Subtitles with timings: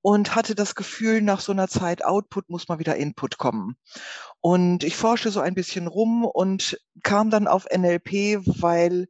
[0.02, 3.76] und hatte das Gefühl, nach so einer Zeit Output muss mal wieder Input kommen.
[4.39, 9.08] Und ich forschte so ein bisschen rum und kam dann auf NLP, weil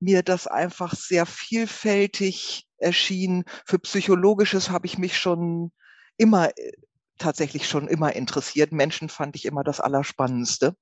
[0.00, 3.44] mir das einfach sehr vielfältig erschien.
[3.64, 5.72] Für Psychologisches habe ich mich schon
[6.16, 6.72] immer äh,
[7.20, 8.72] tatsächlich schon immer interessiert.
[8.72, 10.74] Menschen fand ich immer das Allerspannendste.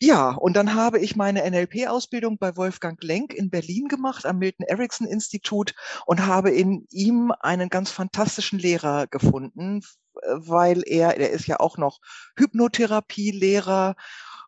[0.00, 4.64] Ja, und dann habe ich meine NLP-Ausbildung bei Wolfgang Lenk in Berlin gemacht, am Milton
[4.66, 5.74] Erickson Institut
[6.06, 9.82] und habe in ihm einen ganz fantastischen Lehrer gefunden,
[10.22, 11.98] weil er, er ist ja auch noch
[12.36, 13.96] Hypnotherapie-Lehrer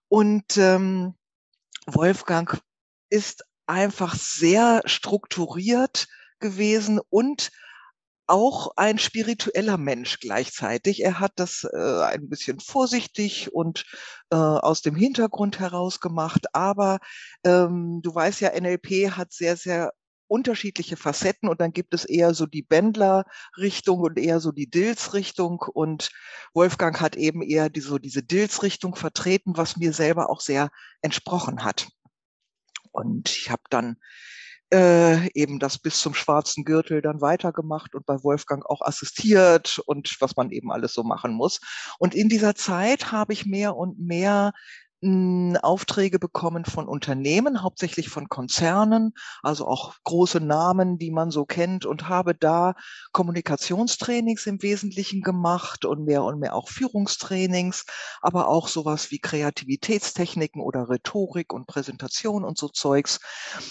[0.09, 1.15] und ähm,
[1.87, 2.61] Wolfgang
[3.09, 6.07] ist einfach sehr strukturiert
[6.41, 7.51] gewesen und
[8.27, 11.03] auch ein spiritueller Mensch gleichzeitig.
[11.03, 13.85] Er hat das äh, ein bisschen vorsichtig und
[14.31, 17.01] äh, aus dem Hintergrund heraus gemacht, aber
[17.45, 19.93] ähm, du weißt ja, NLP hat sehr, sehr
[20.29, 25.59] unterschiedliche Facetten und dann gibt es eher so die Bändler-Richtung und eher so die Dills-Richtung
[25.61, 26.13] und
[26.55, 30.71] Wolfgang hat eben eher die, so diese Dills-Richtung vertreten, was mir selber auch sehr
[31.03, 31.89] entsprochen hat.
[32.93, 33.97] Und ich habe dann
[34.73, 40.17] äh, eben das bis zum schwarzen Gürtel dann weitergemacht und bei Wolfgang auch assistiert und
[40.21, 41.61] was man eben alles so machen muss.
[41.99, 44.53] Und in dieser Zeit habe ich mehr und mehr
[45.03, 51.87] Aufträge bekommen von Unternehmen, hauptsächlich von Konzernen, also auch große Namen, die man so kennt
[51.87, 52.75] und habe da
[53.13, 57.87] Kommunikationstrainings im Wesentlichen gemacht und mehr und mehr auch Führungstrainings,
[58.21, 63.21] aber auch sowas wie Kreativitätstechniken oder Rhetorik und Präsentation und so Zeugs.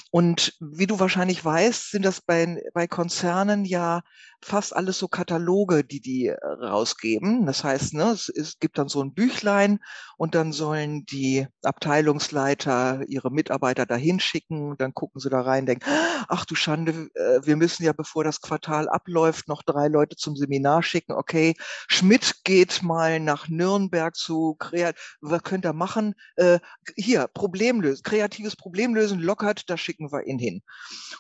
[0.10, 4.02] Und wie du wahrscheinlich weißt, sind das bei, bei Konzernen ja
[4.42, 7.46] fast alles so Kataloge, die die äh, rausgeben.
[7.46, 9.80] Das heißt, ne, es, es gibt dann so ein Büchlein
[10.18, 14.76] und dann sollen die Abteilungsleiter ihre Mitarbeiter dahin schicken.
[14.78, 15.86] Dann gucken sie da rein, denken,
[16.28, 20.36] ach du Schande, äh, wir müssen ja, bevor das Quartal abläuft, noch drei Leute zum
[20.36, 21.14] Seminar schicken.
[21.14, 21.56] Okay,
[21.88, 24.96] Schmidt geht mal nach Nürnberg zu Kreat.
[25.22, 26.16] Was könnt ihr machen?
[26.36, 26.60] Äh,
[26.96, 30.62] hier, Problemlösen, kreatives Problemlösen lockert, da schicken wir ihn hin.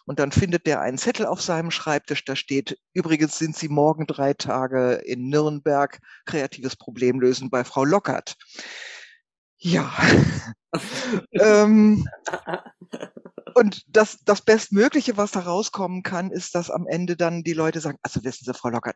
[0.05, 4.05] Und dann findet der einen Zettel auf seinem Schreibtisch, da steht Übrigens sind Sie morgen
[4.07, 8.35] drei Tage in Nürnberg kreatives Problem lösen bei Frau Lockert.
[9.57, 9.91] Ja.
[11.31, 12.07] ähm,
[13.55, 17.81] und das, das Bestmögliche, was da rauskommen kann, ist, dass am Ende dann die Leute
[17.81, 18.95] sagen, also wissen Sie, Frau Lockert,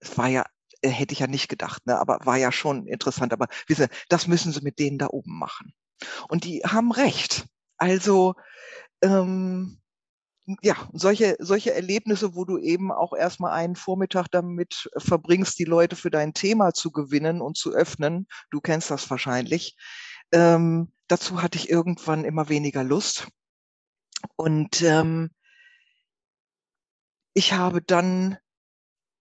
[0.00, 0.44] es war ja,
[0.82, 3.96] äh, hätte ich ja nicht gedacht, ne, aber war ja schon interessant, aber wissen Sie,
[4.08, 5.72] das müssen Sie mit denen da oben machen.
[6.28, 7.46] Und die haben recht.
[7.78, 8.34] Also,
[9.02, 9.80] ähm,
[10.62, 15.96] ja, solche, solche Erlebnisse, wo du eben auch erstmal einen Vormittag damit verbringst, die Leute
[15.96, 18.28] für dein Thema zu gewinnen und zu öffnen.
[18.50, 19.76] Du kennst das wahrscheinlich.
[20.32, 23.28] Ähm, dazu hatte ich irgendwann immer weniger Lust.
[24.36, 25.30] Und ähm,
[27.34, 28.38] ich habe dann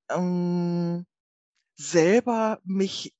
[0.09, 1.05] ähm,
[1.75, 3.13] selber mich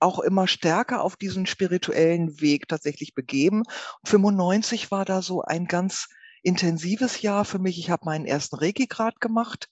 [0.00, 3.62] auch immer stärker auf diesen spirituellen Weg tatsächlich begeben.
[4.04, 6.08] 95 war da so ein ganz
[6.42, 7.78] intensives Jahr für mich.
[7.78, 9.68] Ich habe meinen ersten Reiki-Grad gemacht.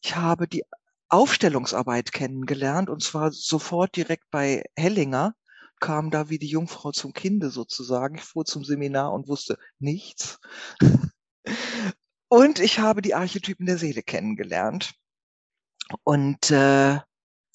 [0.00, 0.64] Ich habe die
[1.08, 5.34] Aufstellungsarbeit kennengelernt und zwar sofort direkt bei Hellinger
[5.80, 8.16] kam da wie die Jungfrau zum Kinde sozusagen.
[8.16, 10.38] Ich fuhr zum Seminar und wusste nichts.
[12.30, 14.92] Und ich habe die Archetypen der Seele kennengelernt
[16.04, 16.98] und äh,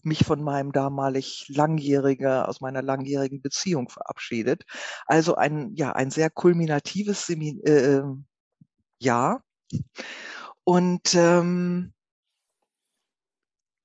[0.02, 4.64] mich von meinem damalig langjähriger, aus meiner langjährigen Beziehung verabschiedet.
[5.06, 8.02] Also ein, ja, ein sehr kulminatives Semin äh,
[9.04, 9.44] Jahr.
[10.64, 11.94] Und ähm,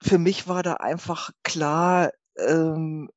[0.01, 3.11] für mich war da einfach klar, ähm,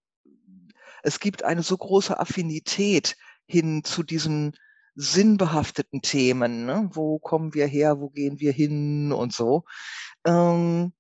[1.04, 3.16] es gibt eine so große Affinität
[3.46, 4.54] hin zu diesen
[4.96, 6.66] sinnbehafteten Themen.
[6.66, 6.90] Ne?
[6.94, 8.00] Wo kommen wir her?
[8.00, 9.12] Wo gehen wir hin?
[9.12, 9.64] Und so.
[10.26, 10.94] Ähm,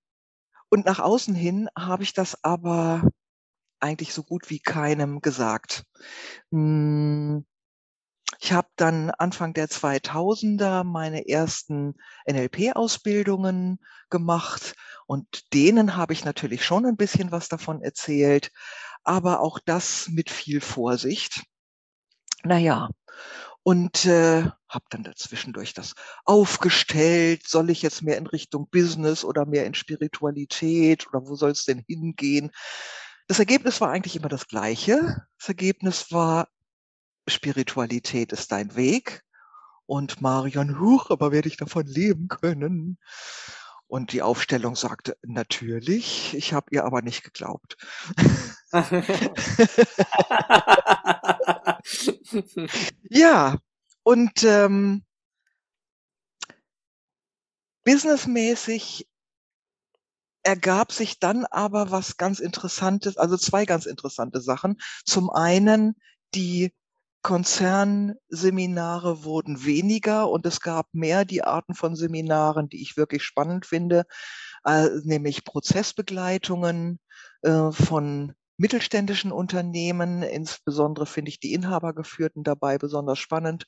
[0.69, 3.03] und nach außen hin habe ich das aber
[3.79, 5.83] eigentlich so gut wie keinem gesagt.
[6.51, 7.45] Hm,
[8.39, 11.95] ich habe dann Anfang der 2000er meine ersten
[12.25, 13.79] NLP-Ausbildungen
[14.09, 14.75] gemacht
[15.05, 18.51] und denen habe ich natürlich schon ein bisschen was davon erzählt,
[19.03, 21.43] aber auch das mit viel Vorsicht.
[22.43, 22.89] Naja,
[23.63, 25.93] und äh, habe dann dazwischendurch das
[26.25, 27.47] aufgestellt.
[27.47, 31.65] Soll ich jetzt mehr in Richtung Business oder mehr in Spiritualität oder wo soll es
[31.65, 32.51] denn hingehen?
[33.27, 35.25] Das Ergebnis war eigentlich immer das gleiche.
[35.37, 36.47] Das Ergebnis war,
[37.27, 39.23] Spiritualität ist dein Weg.
[39.85, 42.97] Und Marion, huch, aber werde ich davon leben können?
[43.87, 47.75] Und die Aufstellung sagte, natürlich, ich habe ihr aber nicht geglaubt.
[53.09, 53.57] ja,
[54.03, 55.03] und ähm,
[57.83, 59.07] businessmäßig
[60.43, 64.81] ergab sich dann aber was ganz Interessantes, also zwei ganz interessante Sachen.
[65.05, 65.95] Zum einen
[66.33, 66.73] die
[67.21, 73.65] Konzernseminare wurden weniger und es gab mehr die Arten von Seminaren, die ich wirklich spannend
[73.65, 74.05] finde,
[74.65, 76.99] äh, nämlich Prozessbegleitungen
[77.43, 80.23] äh, von mittelständischen Unternehmen.
[80.23, 83.67] Insbesondere finde ich die Inhabergeführten dabei besonders spannend.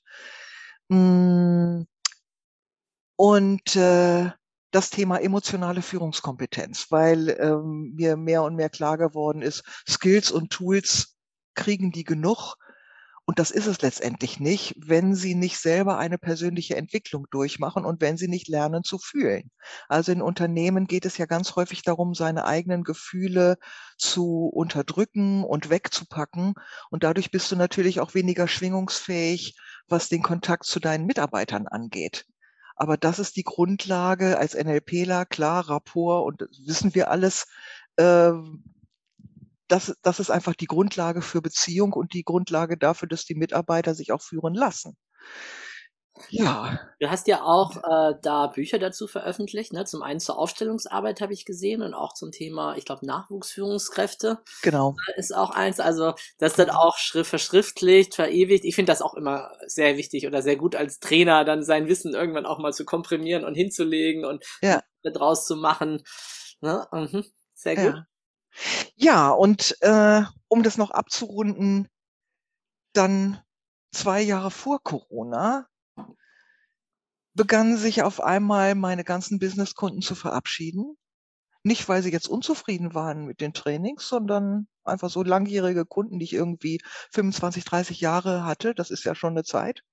[0.90, 1.84] Mm.
[3.16, 4.32] Und äh,
[4.72, 10.50] das Thema emotionale Führungskompetenz, weil ähm, mir mehr und mehr klar geworden ist, Skills und
[10.50, 11.16] Tools
[11.54, 12.56] kriegen die genug
[13.26, 18.02] und das ist es letztendlich nicht, wenn sie nicht selber eine persönliche Entwicklung durchmachen und
[18.02, 19.50] wenn sie nicht lernen zu fühlen.
[19.88, 23.58] Also in Unternehmen geht es ja ganz häufig darum, seine eigenen Gefühle
[23.98, 26.54] zu unterdrücken und wegzupacken.
[26.90, 29.56] Und dadurch bist du natürlich auch weniger schwingungsfähig,
[29.88, 32.26] was den Kontakt zu deinen Mitarbeitern angeht.
[32.76, 37.46] Aber das ist die Grundlage als NLPler, klar, Rapport und wissen wir alles,
[37.96, 38.34] äh,
[39.68, 43.96] das, das ist einfach die Grundlage für Beziehung und die Grundlage dafür, dass die Mitarbeiter
[43.96, 44.98] sich auch führen lassen.
[46.30, 46.80] Ja.
[47.00, 49.84] Du hast ja auch äh, da Bücher dazu veröffentlicht, ne?
[49.86, 54.40] Zum einen zur Aufstellungsarbeit habe ich gesehen und auch zum Thema, ich glaube, Nachwuchsführungskräfte.
[54.62, 54.96] Genau.
[55.16, 58.64] Ist auch eins, also das dann auch schrift, verschriftlicht, verewigt.
[58.64, 62.14] Ich finde das auch immer sehr wichtig oder sehr gut als Trainer, dann sein Wissen
[62.14, 64.82] irgendwann auch mal zu komprimieren und hinzulegen und ja.
[65.04, 66.04] draus zu machen.
[66.62, 66.88] Ne?
[66.92, 67.26] Mhm.
[67.56, 67.96] Sehr gut.
[67.96, 68.06] Ja.
[68.96, 71.88] Ja, und äh, um das noch abzurunden,
[72.94, 73.42] dann
[73.92, 75.68] zwei Jahre vor Corona
[77.36, 80.98] begannen sich auf einmal meine ganzen Businesskunden zu verabschieden.
[81.64, 86.26] Nicht, weil sie jetzt unzufrieden waren mit den Trainings, sondern einfach so langjährige Kunden, die
[86.26, 86.82] ich irgendwie
[87.12, 88.76] 25, 30 Jahre hatte.
[88.76, 89.84] Das ist ja schon eine Zeit.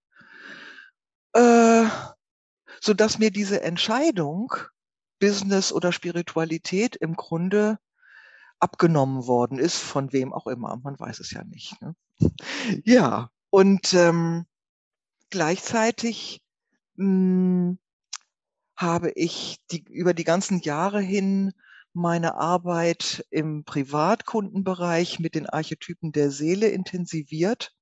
[1.33, 1.85] Äh,
[2.81, 4.53] so dass mir diese Entscheidung,
[5.21, 7.79] Business oder Spiritualität im Grunde
[8.61, 10.79] abgenommen worden ist, von wem auch immer.
[10.83, 11.81] Man weiß es ja nicht.
[11.81, 11.95] Ne?
[12.85, 14.47] Ja, und ähm,
[15.31, 16.43] gleichzeitig
[16.97, 17.79] mh, hm,
[18.77, 21.53] habe ich die, über die ganzen Jahre hin
[21.93, 27.73] meine Arbeit im Privatkundenbereich mit den Archetypen der Seele intensiviert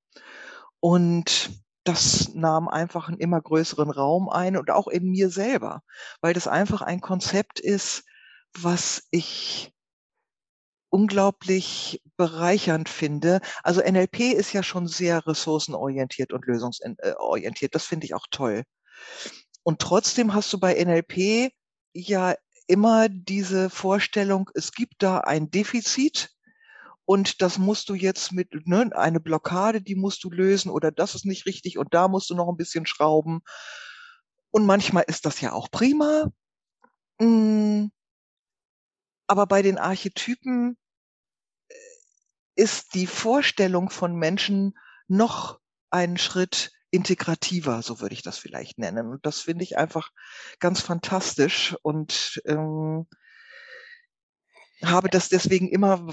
[0.80, 1.50] und
[1.84, 5.82] das nahm einfach einen immer größeren Raum ein und auch in mir selber,
[6.20, 8.04] weil das einfach ein Konzept ist,
[8.52, 9.72] was ich
[10.90, 13.40] unglaublich bereichernd finde.
[13.62, 17.74] Also NLP ist ja schon sehr ressourcenorientiert und lösungsorientiert.
[17.74, 18.64] Das finde ich auch toll.
[19.62, 21.52] Und trotzdem hast du bei NLP
[21.92, 22.34] ja
[22.66, 26.30] immer diese Vorstellung, es gibt da ein Defizit
[27.04, 31.14] und das musst du jetzt mit ne, eine Blockade, die musst du lösen oder das
[31.14, 33.40] ist nicht richtig und da musst du noch ein bisschen schrauben.
[34.50, 36.30] Und manchmal ist das ja auch prima.
[37.20, 37.90] Hm,
[39.28, 40.76] aber bei den Archetypen
[41.68, 41.74] äh,
[42.56, 49.08] ist die Vorstellung von Menschen noch einen Schritt integrativer, so würde ich das vielleicht nennen.
[49.08, 50.10] Und das finde ich einfach
[50.58, 53.06] ganz fantastisch und ähm,
[54.82, 56.06] habe das deswegen immer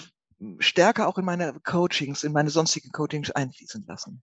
[0.60, 4.22] stärker auch in meine Coachings, in meine sonstigen Coachings einfließen lassen.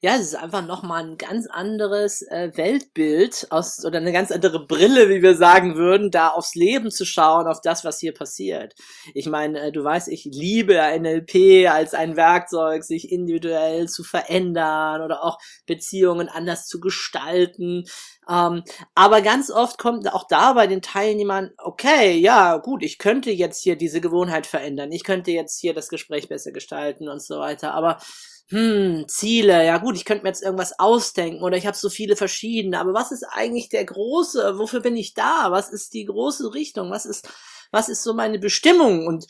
[0.00, 4.66] Ja, es ist einfach nochmal ein ganz anderes äh, Weltbild aus oder eine ganz andere
[4.66, 8.74] Brille, wie wir sagen würden, da aufs Leben zu schauen, auf das, was hier passiert.
[9.14, 15.02] Ich meine, äh, du weißt, ich liebe NLP als ein Werkzeug, sich individuell zu verändern
[15.02, 17.84] oder auch Beziehungen anders zu gestalten.
[18.28, 18.64] Ähm,
[18.94, 23.62] aber ganz oft kommt auch da bei den Teilnehmern, okay, ja, gut, ich könnte jetzt
[23.62, 27.74] hier diese Gewohnheit verändern, ich könnte jetzt hier das Gespräch besser gestalten und so weiter,
[27.74, 27.98] aber
[28.48, 32.14] hm, Ziele, ja gut, ich könnte mir jetzt irgendwas ausdenken oder ich habe so viele
[32.14, 35.48] verschiedene, aber was ist eigentlich der große, wofür bin ich da?
[35.50, 36.90] Was ist die große Richtung?
[36.90, 37.28] Was ist,
[37.72, 39.06] was ist so meine Bestimmung?
[39.08, 39.26] Und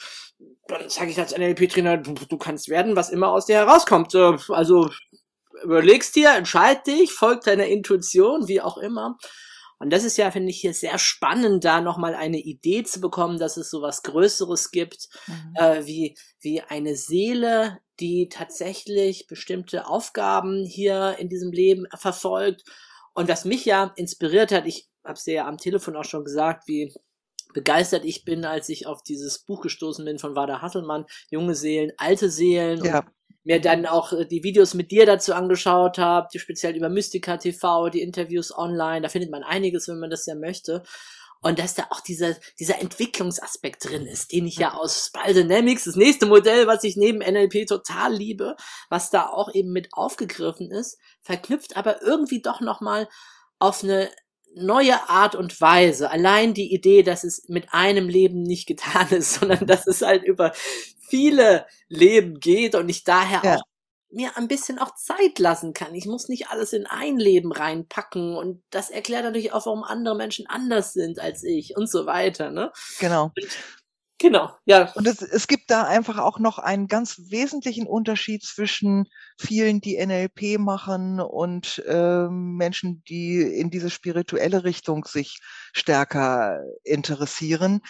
[0.68, 4.14] dann sage ich als NLP-Trainer, du, du kannst werden, was immer aus dir herauskommt.
[4.14, 4.90] Also
[5.62, 9.16] überlegst dir, entscheid dich, folg deiner Intuition, wie auch immer.
[9.78, 13.38] Und das ist ja, finde ich, hier sehr spannend, da nochmal eine Idee zu bekommen,
[13.38, 15.54] dass es so was Größeres gibt, mhm.
[15.54, 22.62] äh, wie, wie eine Seele, die tatsächlich bestimmte Aufgaben hier in diesem Leben verfolgt.
[23.12, 26.66] Und was mich ja inspiriert hat, ich habe es ja am Telefon auch schon gesagt,
[26.68, 26.92] wie
[27.54, 31.92] begeistert ich bin, als ich auf dieses Buch gestoßen bin von Wada Hasselmann, Junge Seelen,
[31.96, 32.84] alte Seelen.
[32.84, 33.06] Ja.
[33.46, 37.36] Mir dann auch äh, die Videos mit dir dazu angeschaut habe, die speziell über Mystica
[37.36, 40.82] TV, die Interviews online, da findet man einiges, wenn man das ja möchte.
[41.42, 45.94] Und dass da auch dieser, dieser Entwicklungsaspekt drin ist, den ich ja aus Spaldynamics, das
[45.94, 48.56] nächste Modell, was ich neben NLP total liebe,
[48.88, 53.08] was da auch eben mit aufgegriffen ist, verknüpft aber irgendwie doch nochmal
[53.60, 54.10] auf eine
[54.54, 56.10] neue Art und Weise.
[56.10, 60.24] Allein die Idee, dass es mit einem Leben nicht getan ist, sondern dass es halt
[60.24, 60.52] über
[61.08, 63.56] viele Leben geht und ich daher ja.
[63.56, 63.62] auch
[64.10, 65.94] mir ein bisschen auch Zeit lassen kann.
[65.94, 70.16] Ich muss nicht alles in ein Leben reinpacken und das erklärt natürlich auch, warum andere
[70.16, 72.72] Menschen anders sind als ich und so weiter, ne?
[72.98, 73.32] Genau.
[74.18, 74.90] Genau, ja.
[74.94, 79.04] Und es, es gibt da einfach auch noch einen ganz wesentlichen Unterschied zwischen
[79.38, 85.40] vielen, die NLP machen und äh, Menschen, die in diese spirituelle Richtung sich
[85.74, 87.82] stärker interessieren.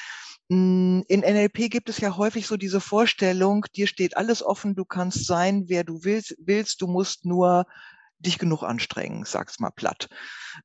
[0.50, 4.85] Hm, in NLP gibt es ja häufig so diese Vorstellung, dir steht alles offen, du
[4.85, 7.66] kannst sein, wer du willst, willst du musst nur
[8.18, 10.08] dich genug anstrengen, sag's mal platt,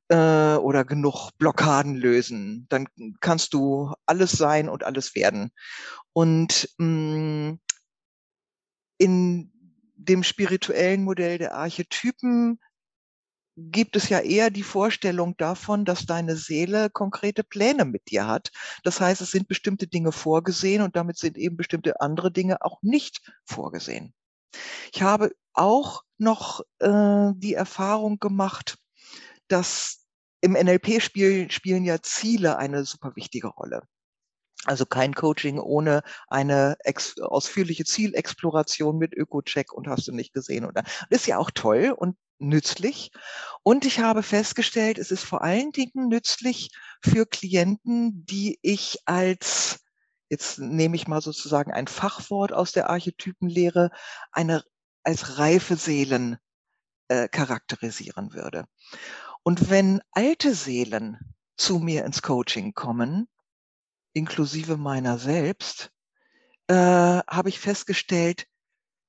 [0.08, 2.66] äh, oder genug Blockaden lösen.
[2.68, 2.88] Dann
[3.20, 5.50] kannst du alles sein und alles werden.
[6.12, 7.60] Und mh, hm,
[8.98, 9.52] in
[9.96, 12.58] dem spirituellen Modell der Archetypen
[13.56, 18.50] gibt es ja eher die Vorstellung davon, dass deine Seele konkrete Pläne mit dir hat.
[18.82, 22.80] Das heißt, es sind bestimmte Dinge vorgesehen und damit sind eben bestimmte andere Dinge auch
[22.82, 24.14] nicht vorgesehen.
[24.92, 28.78] Ich habe auch noch äh, die Erfahrung gemacht,
[29.48, 30.06] dass
[30.40, 33.82] im NLP spiel, spielen ja Ziele eine super wichtige Rolle.
[34.64, 36.76] Also kein Coaching ohne eine
[37.20, 40.64] ausführliche Zielexploration mit Öko-Check und hast du nicht gesehen.
[40.64, 43.10] Oder ist ja auch toll und nützlich.
[43.62, 46.70] Und ich habe festgestellt, es ist vor allen Dingen nützlich
[47.02, 49.81] für Klienten, die ich als,
[50.32, 53.90] jetzt nehme ich mal sozusagen ein Fachwort aus der Archetypenlehre,
[54.32, 54.64] eine
[55.04, 56.38] als reife Seelen
[57.08, 58.64] äh, charakterisieren würde.
[59.42, 61.18] Und wenn alte Seelen
[61.58, 63.28] zu mir ins Coaching kommen,
[64.14, 65.90] inklusive meiner selbst,
[66.68, 68.46] äh, habe ich festgestellt,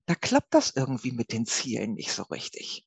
[0.06, 2.86] da klappt das irgendwie mit den Zielen nicht so richtig.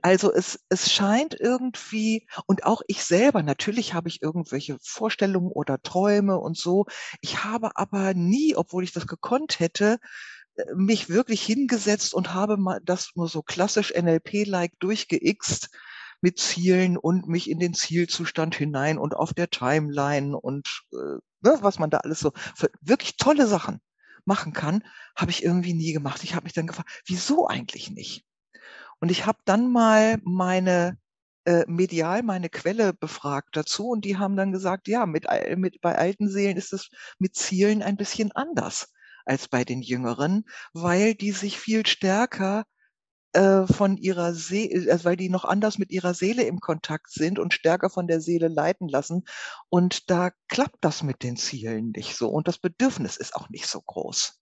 [0.00, 5.82] Also es, es scheint irgendwie, und auch ich selber, natürlich habe ich irgendwelche Vorstellungen oder
[5.82, 6.86] Träume und so.
[7.20, 9.98] Ich habe aber nie, obwohl ich das gekonnt hätte,
[10.56, 15.68] äh, mich wirklich hingesetzt und habe mal das nur so klassisch NLP-like durchgeixt
[16.22, 21.58] mit Zielen und mich in den Zielzustand hinein und auf der Timeline und äh, ne,
[21.60, 23.80] was man da alles so, für wirklich tolle Sachen
[24.24, 24.84] machen kann,
[25.16, 26.24] habe ich irgendwie nie gemacht.
[26.24, 28.24] Ich habe mich dann gefragt, wieso eigentlich nicht?
[29.00, 30.98] Und ich habe dann mal meine
[31.44, 35.26] äh, medial meine Quelle befragt dazu und die haben dann gesagt, ja, mit,
[35.56, 38.92] mit bei alten Seelen ist es mit Zielen ein bisschen anders
[39.26, 42.64] als bei den Jüngeren, weil die sich viel stärker
[43.34, 47.38] äh, von ihrer Seele, also weil die noch anders mit ihrer Seele im Kontakt sind
[47.38, 49.24] und stärker von der Seele leiten lassen.
[49.68, 52.28] Und da klappt das mit den Zielen nicht so.
[52.28, 54.40] Und das Bedürfnis ist auch nicht so groß.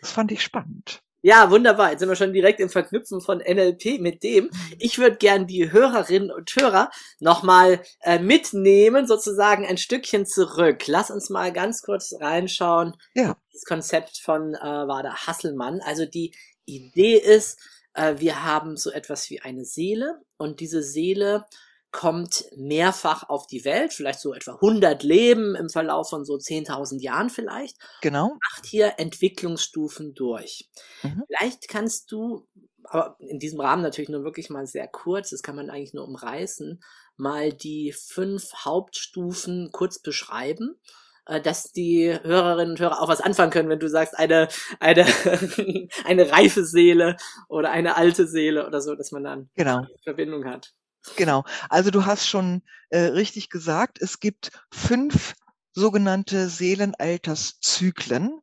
[0.00, 1.02] Das fand ich spannend.
[1.22, 1.90] Ja, wunderbar.
[1.90, 4.44] Jetzt sind wir schon direkt im Verknüpfen von NLP mit dem.
[4.44, 4.50] Mhm.
[4.78, 10.86] Ich würde gern die Hörerinnen und Hörer nochmal äh, mitnehmen, sozusagen ein Stückchen zurück.
[10.86, 12.94] Lass uns mal ganz kurz reinschauen.
[13.14, 13.36] Ja.
[13.52, 15.80] Das Konzept von äh, Wada Hasselmann.
[15.84, 16.32] Also die
[16.64, 21.46] Idee ist, äh, wir haben so etwas wie eine Seele und diese Seele
[21.92, 27.00] kommt mehrfach auf die Welt, vielleicht so etwa 100 Leben im Verlauf von so 10.000
[27.00, 27.78] Jahren vielleicht.
[28.02, 28.36] Genau.
[28.52, 30.68] Macht hier Entwicklungsstufen durch.
[31.02, 31.22] Mhm.
[31.26, 32.46] Vielleicht kannst du
[32.84, 36.06] aber in diesem Rahmen natürlich nur wirklich mal sehr kurz, das kann man eigentlich nur
[36.06, 36.80] umreißen,
[37.16, 40.78] mal die fünf Hauptstufen kurz beschreiben
[41.26, 44.48] äh, dass die Hörerinnen und Hörer auch was anfangen können, wenn du sagst, eine,
[44.80, 45.06] eine,
[46.04, 47.16] eine reife Seele
[47.48, 49.78] oder eine alte Seele oder so, dass man dann Genau.
[49.78, 50.72] eine Verbindung hat.
[51.16, 51.44] Genau.
[51.68, 55.34] Also du hast schon äh, richtig gesagt, es gibt fünf
[55.72, 58.40] sogenannte Seelenalterszyklen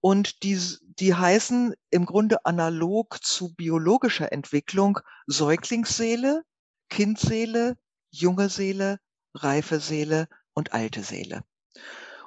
[0.00, 0.60] und die,
[0.98, 6.42] die heißen im Grunde analog zu biologischer Entwicklung Säuglingsseele,
[6.90, 7.76] Kindseele,
[8.10, 8.98] junge Seele,
[9.34, 11.42] reife Seele und alte Seele.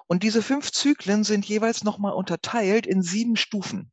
[0.08, 3.92] Und diese fünf Zyklen sind jeweils nochmal unterteilt in sieben Stufen.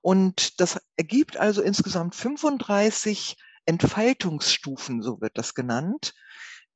[0.00, 6.14] Und das ergibt also insgesamt 35 Entfaltungsstufen, so wird das genannt.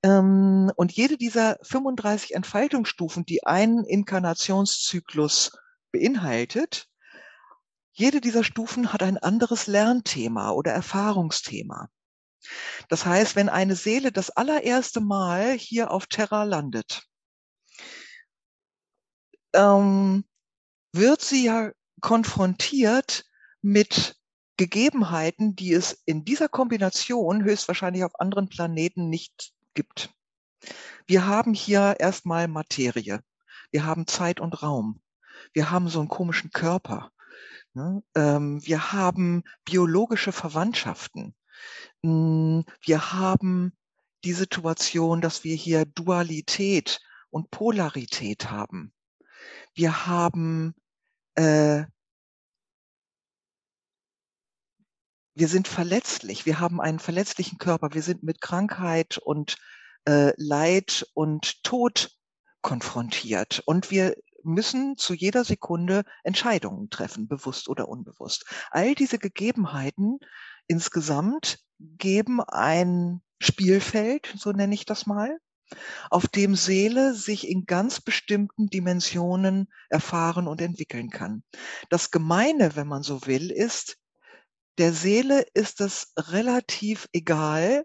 [0.03, 5.53] Ähm, und jede dieser 35 Entfaltungsstufen, die einen Inkarnationszyklus
[5.93, 6.87] beinhaltet,
[7.93, 11.89] jede dieser Stufen hat ein anderes Lernthema oder Erfahrungsthema.
[12.89, 17.05] Das heißt, wenn eine Seele das allererste Mal hier auf Terra landet,
[19.55, 20.25] ähm,
[20.93, 23.25] wird sie ja konfrontiert
[23.63, 24.17] mit
[24.57, 30.11] Gegebenheiten, die es in dieser Kombination höchstwahrscheinlich auf anderen Planeten nicht gibt.
[31.07, 33.21] Wir haben hier erstmal Materie.
[33.71, 35.01] Wir haben Zeit und Raum.
[35.53, 37.11] Wir haben so einen komischen Körper.
[37.75, 38.03] Ne?
[38.15, 41.35] Ähm, wir haben biologische Verwandtschaften.
[42.03, 43.73] Mm, wir haben
[44.25, 48.93] die Situation, dass wir hier Dualität und Polarität haben.
[49.75, 50.75] Wir haben
[51.35, 51.85] äh,
[55.35, 59.57] wir sind verletzlich, wir haben einen verletzlichen Körper, wir sind mit Krankheit und
[60.07, 62.11] äh, Leid und Tod
[62.61, 63.63] konfrontiert.
[63.65, 64.15] Und wir
[64.45, 68.45] müssen zu jeder Sekunde Entscheidungen treffen, bewusst oder unbewusst.
[68.71, 70.19] All diese Gegebenheiten
[70.67, 75.39] insgesamt geben ein Spielfeld, so nenne ich das mal,
[76.11, 81.43] auf dem Seele sich in ganz bestimmten Dimensionen erfahren und entwickeln kann.
[81.89, 83.99] Das Gemeine, wenn man so will, ist,
[84.79, 87.85] der Seele ist es relativ egal,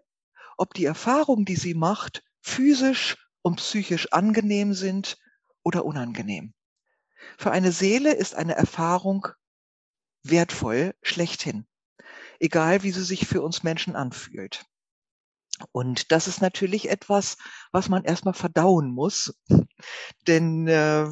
[0.56, 5.18] ob die Erfahrungen, die sie macht, physisch und psychisch angenehm sind
[5.62, 6.54] oder unangenehm.
[7.36, 9.28] Für eine Seele ist eine Erfahrung
[10.22, 11.66] wertvoll schlechthin,
[12.40, 14.64] egal wie sie sich für uns Menschen anfühlt.
[15.72, 17.36] Und das ist natürlich etwas,
[17.72, 19.34] was man erstmal verdauen muss,
[20.26, 21.08] denn äh,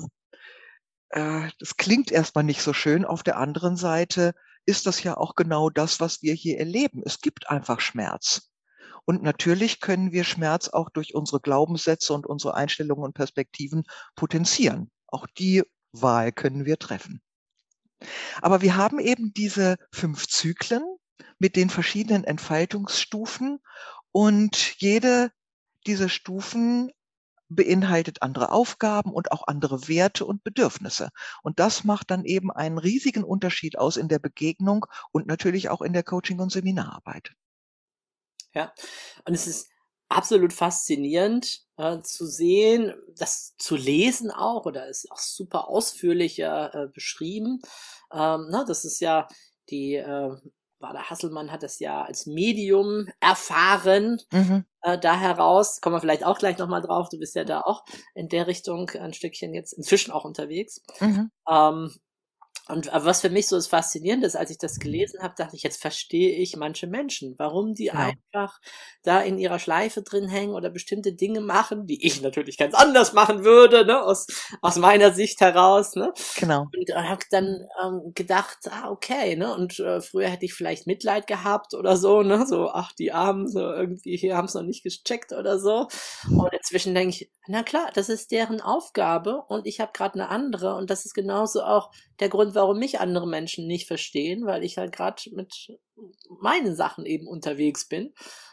[1.11, 3.04] äh, das klingt erstmal nicht so schön.
[3.04, 4.35] Auf der anderen Seite
[4.66, 7.02] ist das ja auch genau das, was wir hier erleben.
[7.04, 8.50] Es gibt einfach Schmerz.
[9.04, 13.85] Und natürlich können wir Schmerz auch durch unsere Glaubenssätze und unsere Einstellungen und Perspektiven
[14.16, 14.90] potenzieren.
[15.06, 17.22] Auch die Wahl können wir treffen.
[18.42, 20.82] Aber wir haben eben diese fünf Zyklen
[21.38, 23.61] mit den verschiedenen Entfaltungsstufen
[24.16, 25.31] und jede
[25.87, 26.90] dieser Stufen
[27.50, 31.11] beinhaltet andere Aufgaben und auch andere Werte und Bedürfnisse.
[31.42, 35.83] Und das macht dann eben einen riesigen Unterschied aus in der Begegnung und natürlich auch
[35.83, 37.35] in der Coaching- und Seminararbeit.
[38.55, 38.72] Ja,
[39.26, 39.68] und es ist
[40.09, 46.88] absolut faszinierend äh, zu sehen, das zu lesen auch, oder ist auch super ausführlich äh,
[46.94, 47.61] beschrieben.
[48.11, 49.29] Ähm, ne, das ist ja
[49.68, 50.37] die äh,
[50.78, 54.20] Bader Hasselmann hat das ja als Medium erfahren.
[54.30, 54.64] Mhm.
[54.82, 57.84] Äh, da heraus, kommen wir vielleicht auch gleich nochmal drauf, du bist ja da auch
[58.14, 60.82] in der Richtung ein Stückchen jetzt inzwischen auch unterwegs.
[61.00, 61.30] Mhm.
[61.50, 61.94] Ähm,
[62.68, 65.62] und was für mich so das Faszinierende ist, als ich das gelesen habe, dachte ich,
[65.62, 68.11] jetzt verstehe ich manche Menschen, warum die genau.
[68.11, 68.61] einfach
[69.02, 73.12] da in ihrer Schleife drin hängen oder bestimmte Dinge machen, die ich natürlich ganz anders
[73.12, 74.26] machen würde, ne, aus,
[74.62, 76.12] aus meiner Sicht heraus, ne.
[76.38, 76.66] Genau.
[76.76, 81.29] Und habe dann ähm, gedacht, ah, okay, ne, und äh, früher hätte ich vielleicht Mitleid
[81.29, 84.83] gehabt oder so, ne, so, ach, die Armen, so irgendwie hier haben es noch nicht
[84.83, 85.87] gecheckt oder so.
[86.29, 90.29] Und inzwischen denke ich, na klar, das ist deren Aufgabe und ich habe gerade eine
[90.31, 94.64] andere und das ist genauso auch der Grund, warum mich andere Menschen nicht verstehen, weil
[94.64, 95.79] ich halt gerade mit
[96.40, 98.12] meinen Sachen eben unterwegs bin.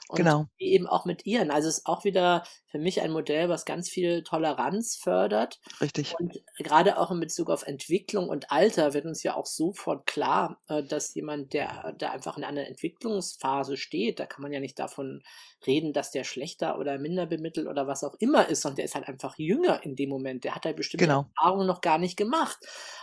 [0.10, 0.46] Und genau.
[0.58, 1.50] eben auch mit ihren.
[1.50, 5.62] Also es ist auch wieder für mich ein Modell, was ganz viel Toleranz fördert.
[5.80, 6.14] Richtig.
[6.20, 10.62] Und gerade auch in Bezug auf Entwicklung und Alter wird uns ja auch sofort klar,
[10.68, 14.78] äh, dass jemand, der, der einfach in einer Entwicklungsphase steht, da kann man ja nicht
[14.78, 15.24] davon
[15.66, 18.96] reden, dass der schlechter oder minder bemittelt oder was auch immer ist, sondern der ist
[18.96, 20.44] halt einfach jünger in dem Moment.
[20.44, 21.30] Der hat halt bestimmte genau.
[21.38, 22.58] Erfahrungen noch gar nicht gemacht.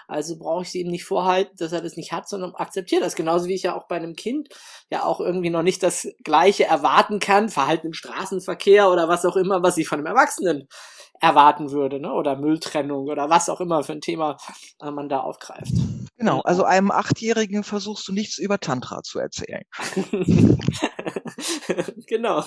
[0.06, 3.14] Also brauche ich sie ihm nicht vorhalten, dass er das nicht hat, sondern akzeptiere das.
[3.14, 4.29] Genauso wie ich ja auch bei einem Kind
[4.90, 9.36] ja auch irgendwie noch nicht das Gleiche erwarten kann, Verhalten im Straßenverkehr oder was auch
[9.36, 10.68] immer, was ich von einem Erwachsenen
[11.20, 12.12] erwarten würde, ne?
[12.12, 14.38] Oder Mülltrennung oder was auch immer für ein Thema
[14.80, 15.72] äh, man da aufgreift.
[16.16, 19.64] Genau, also einem Achtjährigen versuchst du nichts über Tantra zu erzählen.
[22.06, 22.44] genau.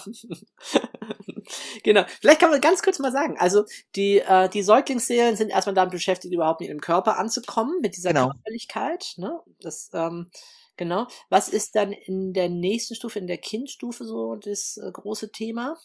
[1.84, 2.04] genau.
[2.22, 3.64] Vielleicht kann man ganz kurz mal sagen, also
[3.96, 8.10] die, äh, die Säuglingsseelen sind erstmal damit beschäftigt, überhaupt nicht im Körper anzukommen, mit dieser
[8.10, 8.30] Genau.
[8.30, 9.14] Körperlichkeit.
[9.18, 9.40] Ne?
[9.62, 10.30] Das, ähm,
[10.78, 11.08] genau.
[11.30, 15.78] Was ist dann in der nächsten Stufe, in der Kindstufe so das äh, große Thema?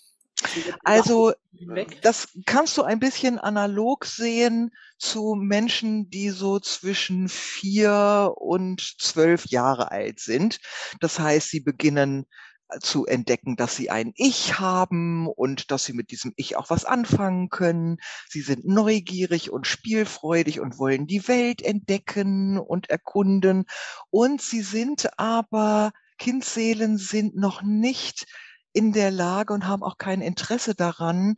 [0.84, 1.32] Also
[2.02, 9.46] das kannst du ein bisschen analog sehen zu Menschen, die so zwischen vier und zwölf
[9.46, 10.60] Jahre alt sind.
[11.00, 12.26] Das heißt, sie beginnen
[12.80, 16.84] zu entdecken, dass sie ein Ich haben und dass sie mit diesem Ich auch was
[16.84, 17.98] anfangen können.
[18.28, 23.64] Sie sind neugierig und spielfreudig und wollen die Welt entdecken und erkunden.
[24.10, 28.26] Und sie sind aber, Kindseelen sind noch nicht
[28.72, 31.36] in der Lage und haben auch kein Interesse daran,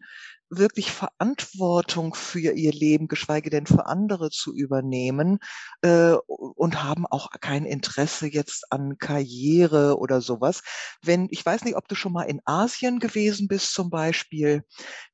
[0.50, 5.38] wirklich Verantwortung für ihr Leben, geschweige denn für andere zu übernehmen
[5.82, 10.62] äh, und haben auch kein Interesse jetzt an Karriere oder sowas.
[11.02, 14.64] Wenn ich weiß nicht, ob du schon mal in Asien gewesen bist zum Beispiel,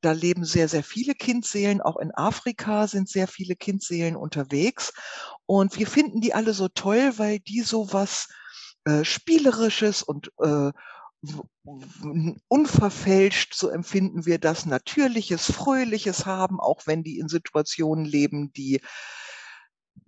[0.00, 1.82] da leben sehr sehr viele Kindseelen.
[1.82, 4.92] Auch in Afrika sind sehr viele Kindseelen unterwegs
[5.44, 8.28] und wir finden die alle so toll, weil die so was
[8.86, 10.70] äh, spielerisches und äh,
[12.48, 18.80] unverfälscht, so empfinden wir das, natürliches, fröhliches haben, auch wenn die in Situationen leben, die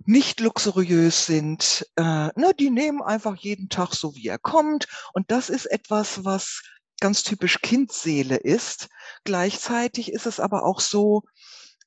[0.05, 1.87] nicht luxuriös sind.
[1.97, 4.87] Äh, ne, die nehmen einfach jeden Tag so, wie er kommt.
[5.13, 6.63] Und das ist etwas, was
[7.01, 8.89] ganz typisch Kindseele ist.
[9.25, 11.23] Gleichzeitig ist es aber auch so,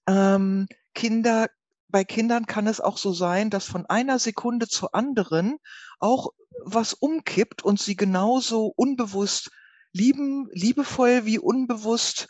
[0.07, 1.49] ähm, Kinder,
[1.91, 5.57] bei Kindern kann es auch so sein, dass von einer Sekunde zur anderen
[5.99, 6.29] auch
[6.63, 9.51] was umkippt und sie genauso unbewusst
[9.93, 12.29] lieben, liebevoll wie unbewusst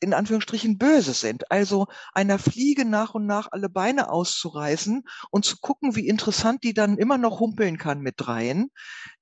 [0.00, 1.50] in Anführungsstrichen böse sind.
[1.50, 6.74] Also einer Fliege nach und nach alle Beine auszureißen und zu gucken, wie interessant die
[6.74, 8.70] dann immer noch humpeln kann mit dreien,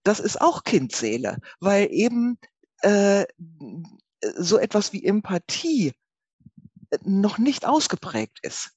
[0.02, 2.38] das ist auch Kindseele, weil eben
[2.82, 3.24] äh,
[4.36, 5.92] so etwas wie Empathie
[6.90, 8.73] äh, noch nicht ausgeprägt ist.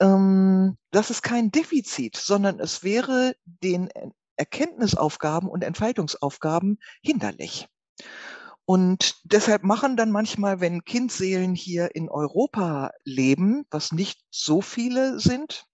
[0.00, 7.68] Ähm, das ist kein Defizit, sondern es wäre den Er- Erkenntnisaufgaben und Entfaltungsaufgaben hinderlich.
[8.64, 15.18] Und deshalb machen dann manchmal, wenn Kindseelen hier in Europa leben, was nicht so viele
[15.20, 15.66] sind,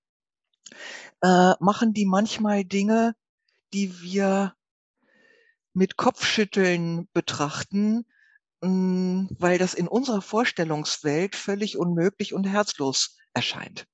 [1.22, 3.14] äh, machen die manchmal Dinge,
[3.72, 4.54] die wir
[5.74, 8.06] mit Kopfschütteln betrachten,
[8.62, 13.86] mh, weil das in unserer Vorstellungswelt völlig unmöglich und herzlos erscheint.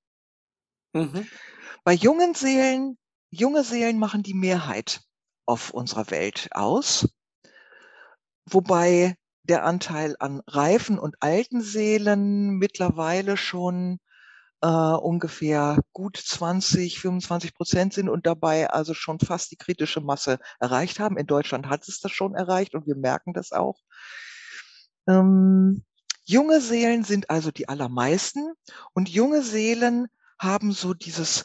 [0.95, 1.27] Mhm.
[1.85, 2.97] Bei jungen Seelen,
[3.31, 5.01] junge Seelen machen die Mehrheit
[5.47, 7.09] auf unserer Welt aus,
[8.47, 13.99] wobei der Anteil an reifen und alten Seelen mittlerweile schon
[14.61, 20.39] äh, ungefähr gut 20, 25 Prozent sind und dabei also schon fast die kritische Masse
[20.61, 21.19] erreicht haben.
[21.19, 23.81] In Deutschland hat es das schon erreicht und wir merken das auch.
[25.09, 25.85] Ähm,
[26.25, 28.53] junge Seelen sind also die allermeisten
[28.95, 30.07] und junge Seelen
[30.39, 31.45] haben so dieses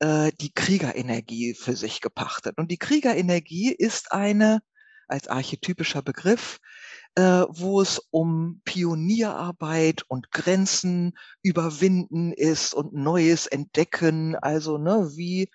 [0.00, 2.58] äh, die Kriegerenergie für sich gepachtet.
[2.58, 4.60] Und die Kriegerenergie ist eine
[5.08, 6.58] als archetypischer Begriff,
[7.14, 14.36] äh, wo es um Pionierarbeit und Grenzen überwinden ist und Neues entdecken.
[14.36, 15.50] Also ne, wie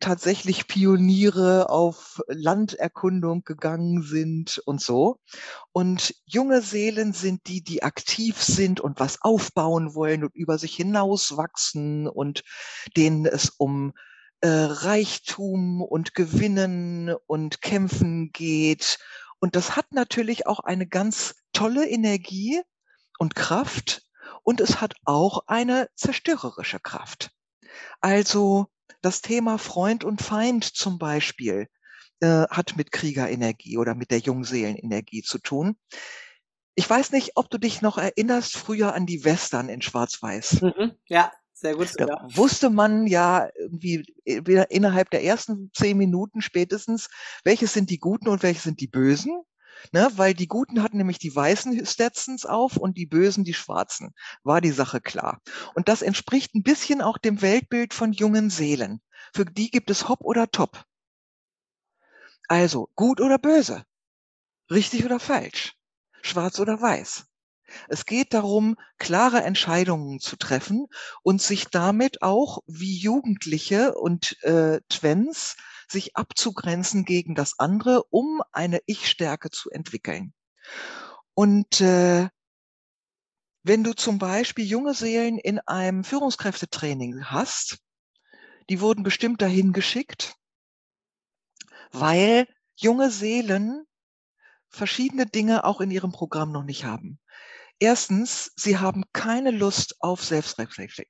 [0.00, 5.18] tatsächlich Pioniere auf Landerkundung gegangen sind und so.
[5.72, 10.74] Und junge Seelen sind die, die aktiv sind und was aufbauen wollen und über sich
[10.74, 12.42] hinauswachsen und
[12.96, 13.92] denen es um
[14.40, 18.98] äh, Reichtum und Gewinnen und Kämpfen geht.
[19.38, 22.60] Und das hat natürlich auch eine ganz tolle Energie
[23.18, 24.02] und Kraft
[24.42, 27.30] und es hat auch eine zerstörerische Kraft.
[28.00, 28.66] Also
[29.02, 31.66] das Thema Freund und Feind zum Beispiel
[32.20, 35.76] äh, hat mit Kriegerenergie oder mit der Jungseelenenergie zu tun.
[36.74, 40.62] Ich weiß nicht, ob du dich noch erinnerst, früher an die Western in Schwarz-Weiß.
[40.62, 40.92] Mhm.
[41.06, 41.88] Ja, sehr gut.
[41.98, 42.28] Da Ja.
[42.34, 47.08] wusste man ja irgendwie wieder innerhalb der ersten zehn Minuten spätestens,
[47.44, 49.42] welches sind die Guten und welche sind die Bösen.
[49.90, 54.14] Ne, weil die Guten hatten nämlich die weißen Stetsons auf und die Bösen die schwarzen.
[54.44, 55.40] War die Sache klar.
[55.74, 59.00] Und das entspricht ein bisschen auch dem Weltbild von jungen Seelen.
[59.34, 60.84] Für die gibt es Hop oder Top.
[62.48, 63.84] Also gut oder böse,
[64.70, 65.74] richtig oder falsch,
[66.22, 67.24] schwarz oder weiß.
[67.88, 70.86] Es geht darum, klare Entscheidungen zu treffen
[71.22, 75.56] und sich damit auch wie Jugendliche und äh, Twins
[75.88, 80.32] sich abzugrenzen gegen das andere, um eine Ich-Stärke zu entwickeln.
[81.34, 82.28] Und äh,
[83.62, 87.78] wenn du zum Beispiel junge Seelen in einem Führungskräftetraining hast,
[88.68, 90.34] die wurden bestimmt dahin geschickt,
[91.92, 93.84] weil junge Seelen
[94.68, 97.20] verschiedene Dinge auch in ihrem Programm noch nicht haben.
[97.78, 101.06] Erstens, sie haben keine Lust auf Selbstreflexion,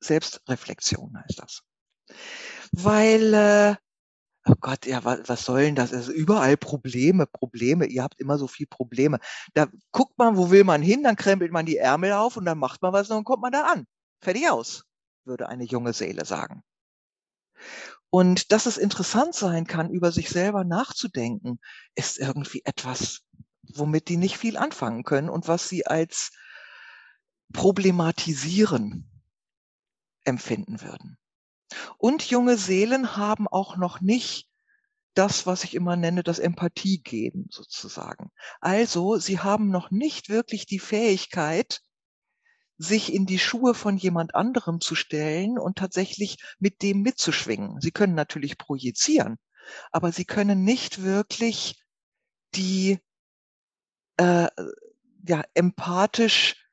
[0.00, 1.62] Selbstreflexion heißt das.
[2.72, 3.76] Weil, äh,
[4.48, 5.92] oh Gott, ja, was, was soll denn das?
[5.92, 7.86] Also überall Probleme, Probleme.
[7.86, 9.18] Ihr habt immer so viel Probleme.
[9.54, 12.58] Da guckt man, wo will man hin, dann krempelt man die Ärmel auf und dann
[12.58, 13.86] macht man was und dann kommt man da an.
[14.20, 14.84] Fertig aus,
[15.24, 16.62] würde eine junge Seele sagen.
[18.10, 21.58] Und dass es interessant sein kann, über sich selber nachzudenken,
[21.94, 23.22] ist irgendwie etwas,
[23.62, 26.30] womit die nicht viel anfangen können und was sie als
[27.52, 29.10] problematisieren
[30.24, 31.18] empfinden würden.
[31.98, 34.48] Und junge Seelen haben auch noch nicht
[35.14, 38.30] das, was ich immer nenne, das Empathiegeben sozusagen.
[38.60, 41.80] Also sie haben noch nicht wirklich die Fähigkeit,
[42.78, 47.80] sich in die Schuhe von jemand anderem zu stellen und tatsächlich mit dem mitzuschwingen.
[47.80, 49.38] Sie können natürlich projizieren,
[49.90, 51.82] aber sie können nicht wirklich
[52.54, 52.98] die
[54.18, 54.48] äh,
[55.26, 56.68] ja empathisch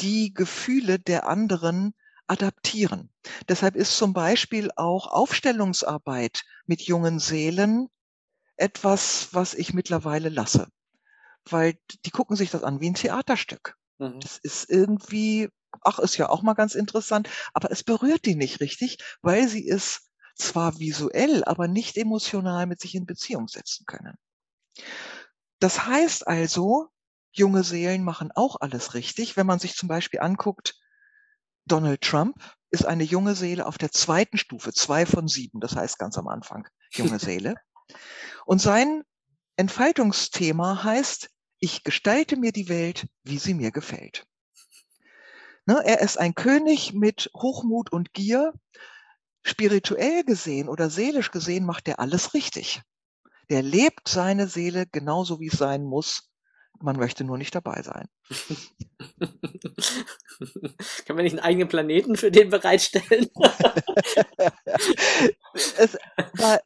[0.00, 1.94] die Gefühle der anderen
[2.26, 3.10] adaptieren.
[3.48, 7.88] Deshalb ist zum Beispiel auch Aufstellungsarbeit mit jungen Seelen
[8.56, 10.68] etwas, was ich mittlerweile lasse,
[11.48, 13.76] weil die gucken sich das an wie ein Theaterstück.
[13.98, 14.20] Mhm.
[14.20, 15.48] Das ist irgendwie,
[15.82, 19.68] ach, ist ja auch mal ganz interessant, aber es berührt die nicht richtig, weil sie
[19.68, 24.16] es zwar visuell, aber nicht emotional mit sich in Beziehung setzen können.
[25.58, 26.88] Das heißt also,
[27.32, 29.36] junge Seelen machen auch alles richtig.
[29.36, 30.74] Wenn man sich zum Beispiel anguckt,
[31.66, 32.36] Donald Trump
[32.70, 36.28] ist eine junge Seele auf der zweiten Stufe, zwei von sieben, das heißt ganz am
[36.28, 37.54] Anfang, junge Seele.
[38.44, 39.02] Und sein
[39.56, 44.26] Entfaltungsthema heißt, ich gestalte mir die Welt, wie sie mir gefällt.
[45.64, 48.52] Ne, er ist ein König mit Hochmut und Gier.
[49.42, 52.82] Spirituell gesehen oder seelisch gesehen macht er alles richtig.
[53.48, 56.28] Der lebt seine Seele genauso, wie es sein muss.
[56.80, 58.08] Man möchte nur nicht dabei sein.
[61.06, 63.28] Kann man nicht einen eigenen Planeten für den bereitstellen?
[65.54, 65.98] es,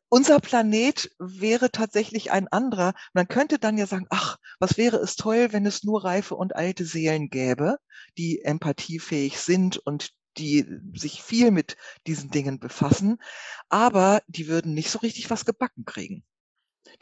[0.08, 2.94] unser Planet wäre tatsächlich ein anderer.
[3.12, 6.56] Man könnte dann ja sagen, ach, was wäre es toll, wenn es nur reife und
[6.56, 7.78] alte Seelen gäbe,
[8.18, 13.18] die empathiefähig sind und die sich viel mit diesen Dingen befassen,
[13.68, 16.24] aber die würden nicht so richtig was gebacken kriegen.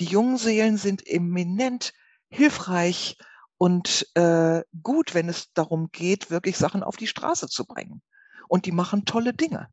[0.01, 1.92] Die jungen Seelen sind eminent
[2.31, 3.17] hilfreich
[3.59, 8.03] und äh, gut, wenn es darum geht, wirklich Sachen auf die Straße zu bringen.
[8.49, 9.69] Und die machen tolle Dinge.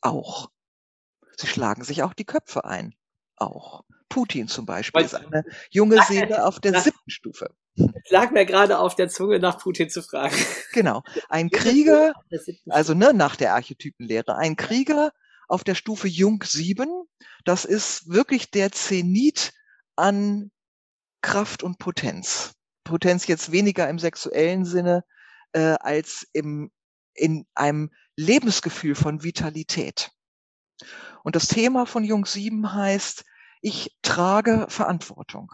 [0.00, 0.50] Auch.
[1.36, 2.94] Sie schlagen sich auch die Köpfe ein.
[3.36, 3.84] Auch.
[4.08, 7.52] Putin zum Beispiel ist eine junge Seele auf der siebten Stufe.
[7.74, 10.36] Es lag mir gerade auf der Zunge, nach Putin zu fragen.
[10.72, 11.02] Genau.
[11.28, 12.12] Ein Krieger,
[12.68, 15.12] also ne, nach der Archetypenlehre, ein Krieger
[15.48, 16.88] auf der Stufe Jung 7,
[17.44, 19.52] das ist wirklich der Zenit
[19.96, 20.50] an
[21.24, 22.52] Kraft und Potenz.
[22.84, 25.04] Potenz jetzt weniger im sexuellen Sinne
[25.52, 26.70] äh, als im,
[27.14, 30.10] in einem Lebensgefühl von Vitalität.
[31.22, 33.24] Und das Thema von Jung 7 heißt,
[33.62, 35.50] ich trage Verantwortung.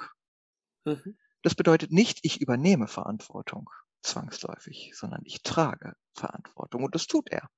[0.84, 1.16] Mhm.
[1.42, 3.70] Das bedeutet nicht, ich übernehme Verantwortung
[4.02, 7.48] zwangsläufig, sondern ich trage Verantwortung und das tut er.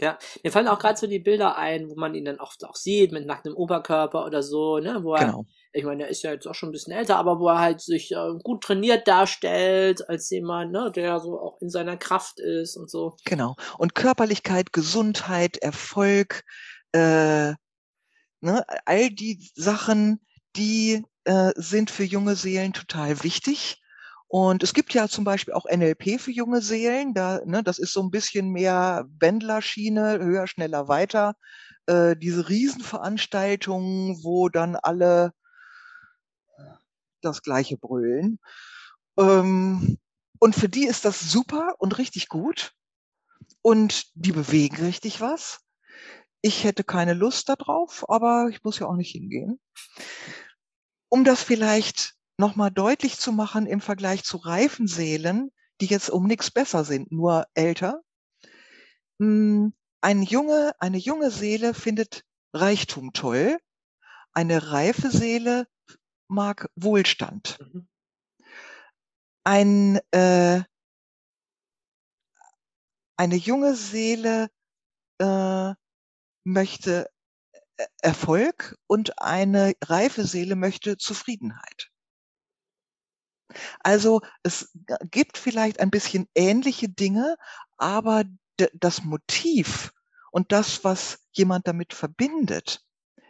[0.00, 2.74] Ja, mir fallen auch gerade so die Bilder ein, wo man ihn dann oft auch
[2.74, 5.46] sieht, mit nacktem Oberkörper oder so, ne, wo er, genau.
[5.72, 7.80] ich meine, er ist ja jetzt auch schon ein bisschen älter, aber wo er halt
[7.80, 12.76] sich äh, gut trainiert darstellt, als jemand, ne, der so auch in seiner Kraft ist
[12.76, 13.16] und so.
[13.24, 13.54] Genau.
[13.78, 16.42] Und Körperlichkeit, Gesundheit, Erfolg,
[16.90, 17.52] äh,
[18.40, 20.20] ne, all die Sachen,
[20.56, 23.80] die äh, sind für junge Seelen total wichtig.
[24.34, 27.14] Und es gibt ja zum Beispiel auch NLP für junge Seelen.
[27.14, 31.36] Da, ne, das ist so ein bisschen mehr Bändlerschiene, höher, schneller, weiter.
[31.86, 35.32] Äh, diese Riesenveranstaltungen, wo dann alle
[37.20, 38.40] das Gleiche brüllen.
[39.16, 39.98] Ähm,
[40.40, 42.72] und für die ist das super und richtig gut.
[43.62, 45.60] Und die bewegen richtig was.
[46.40, 49.60] Ich hätte keine Lust darauf, aber ich muss ja auch nicht hingehen.
[51.08, 56.26] Um das vielleicht nochmal deutlich zu machen im Vergleich zu reifen Seelen, die jetzt um
[56.26, 58.02] nichts besser sind, nur älter.
[59.20, 63.58] Hm, ein junge, eine junge Seele findet Reichtum toll.
[64.32, 65.66] Eine reife Seele
[66.28, 67.58] mag Wohlstand.
[67.60, 67.88] Mhm.
[69.44, 70.62] Ein, äh,
[73.16, 74.50] eine junge Seele
[75.20, 75.74] äh,
[76.44, 77.10] möchte
[77.76, 81.90] äh, Erfolg und eine reife Seele möchte Zufriedenheit.
[83.80, 84.72] Also es
[85.10, 87.36] gibt vielleicht ein bisschen ähnliche Dinge,
[87.76, 88.24] aber
[88.80, 89.92] das Motiv
[90.30, 92.80] Und das, was jemand damit verbindet,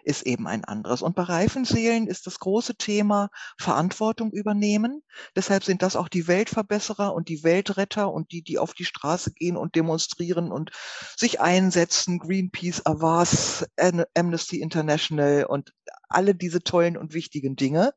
[0.04, 1.02] ist eben ein anderes.
[1.02, 5.02] Und bei reifen Seelen ist das große Thema Verantwortung übernehmen.
[5.37, 9.32] Deshalb sind das auch die Weltverbesserer und die Weltretter und die, die auf die Straße
[9.34, 10.70] gehen und demonstrieren und
[11.16, 12.18] sich einsetzen.
[12.18, 13.66] Greenpeace, Avas,
[14.14, 15.74] Amnesty International und
[16.08, 17.92] alle diese tollen und wichtigen Dinge.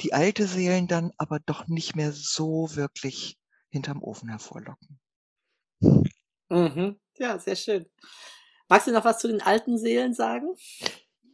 [0.00, 4.98] Die alte Seelen dann aber doch nicht mehr so wirklich hinterm Ofen hervorlocken.
[6.50, 6.98] Mhm.
[7.18, 7.86] Ja, sehr schön.
[8.68, 10.54] Magst du noch was zu den alten Seelen sagen?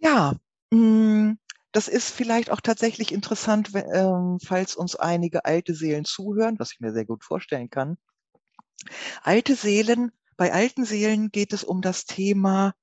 [0.00, 0.34] Ja,
[0.72, 1.38] hm,
[1.72, 6.80] das ist vielleicht auch tatsächlich interessant, ähm, falls uns einige alte Seelen zuhören, was ich
[6.80, 7.96] mir sehr gut vorstellen kann.
[9.22, 12.74] Alte Seelen, bei alten Seelen geht es um das Thema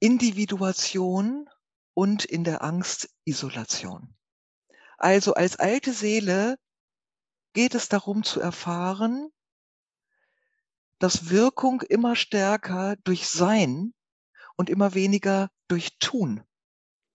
[0.00, 1.48] Individuation
[1.94, 4.14] und in der Angst Isolation.
[5.02, 6.56] Also als alte Seele
[7.54, 9.30] geht es darum zu erfahren,
[11.00, 13.94] dass Wirkung immer stärker durch Sein
[14.56, 16.44] und immer weniger durch Tun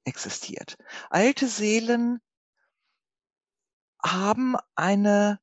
[0.04, 0.78] existiert.
[1.10, 2.19] Alte Seelen
[4.04, 5.39] haben eine,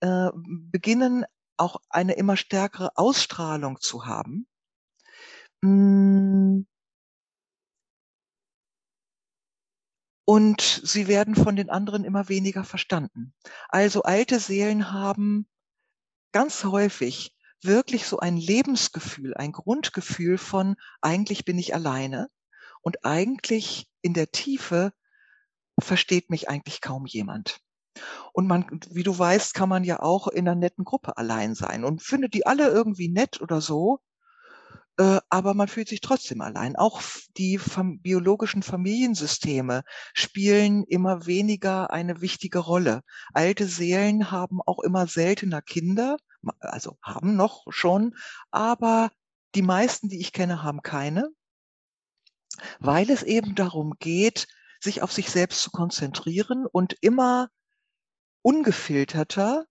[0.00, 1.26] äh, beginnen
[1.58, 4.46] auch eine immer stärkere Ausstrahlung zu haben.
[5.60, 6.62] Mm.
[10.24, 13.34] Und sie werden von den anderen immer weniger verstanden.
[13.68, 15.46] Also alte Seelen haben
[16.32, 22.28] ganz häufig wirklich so ein Lebensgefühl, ein Grundgefühl von eigentlich bin ich alleine
[22.82, 24.92] und eigentlich in der Tiefe
[25.80, 27.60] versteht mich eigentlich kaum jemand.
[28.32, 31.84] Und man, wie du weißt, kann man ja auch in einer netten Gruppe allein sein
[31.84, 34.00] und findet die alle irgendwie nett oder so.
[34.96, 36.76] Äh, aber man fühlt sich trotzdem allein.
[36.76, 37.02] Auch
[37.36, 37.60] die
[38.00, 43.02] biologischen Familiensysteme spielen immer weniger eine wichtige Rolle.
[43.32, 46.16] Alte Seelen haben auch immer seltener Kinder,
[46.60, 48.14] also haben noch schon,
[48.50, 49.10] aber
[49.54, 51.28] die meisten, die ich kenne, haben keine,
[52.78, 54.46] weil es eben darum geht,
[54.80, 57.48] sich auf sich selbst zu konzentrieren und immer
[58.42, 59.64] ungefilterter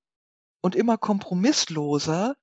[0.62, 2.36] und immer kompromissloser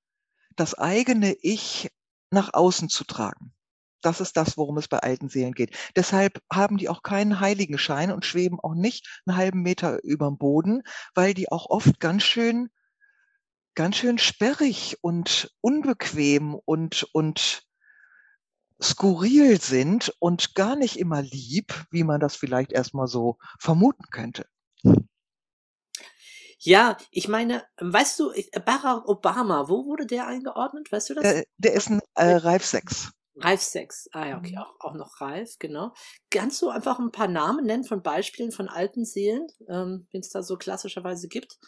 [0.57, 1.91] das eigene Ich
[2.31, 3.53] nach außen zu tragen.
[4.03, 5.77] Das ist das, worum es bei alten Seelen geht.
[5.95, 10.83] Deshalb haben die auch keinen Heiligenschein und schweben auch nicht einen halben Meter überm Boden,
[11.15, 12.71] weil die auch oft ganz schön,
[13.75, 17.63] ganz schön sperrig und unbequem und, und
[18.83, 24.47] skurril sind und gar nicht immer lieb, wie man das vielleicht erstmal so vermuten könnte.
[26.63, 28.33] Ja, ich meine, weißt du,
[28.67, 30.93] Barack Obama, wo wurde der eingeordnet?
[30.93, 31.25] Weißt du das?
[31.25, 33.13] Äh, der ist ein äh, Reif 6.
[33.37, 34.11] Reif 6.
[34.13, 34.59] Ah ja, okay, Mhm.
[34.59, 35.95] auch, auch noch Reif, genau.
[36.31, 40.29] Kannst du einfach ein paar Namen nennen von Beispielen von alten Seelen, ähm, wenn es
[40.31, 41.59] da so klassischerweise gibt?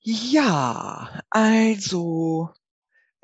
[0.00, 2.50] Ja, also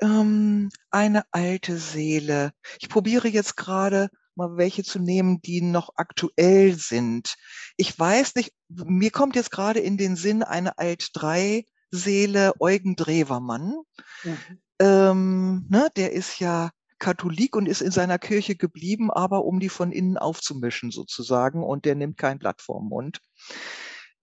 [0.01, 2.53] ähm, eine alte Seele.
[2.79, 7.35] Ich probiere jetzt gerade mal welche zu nehmen, die noch aktuell sind.
[7.77, 13.75] Ich weiß nicht, mir kommt jetzt gerade in den Sinn eine Alt-3-Seele Eugen Drewermann.
[14.23, 14.59] Mhm.
[14.79, 19.69] Ähm, ne, der ist ja Katholik und ist in seiner Kirche geblieben, aber um die
[19.69, 23.19] von innen aufzumischen sozusagen und der nimmt kein Blatt vorm Mund.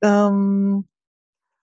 [0.03, 0.89] Ähm,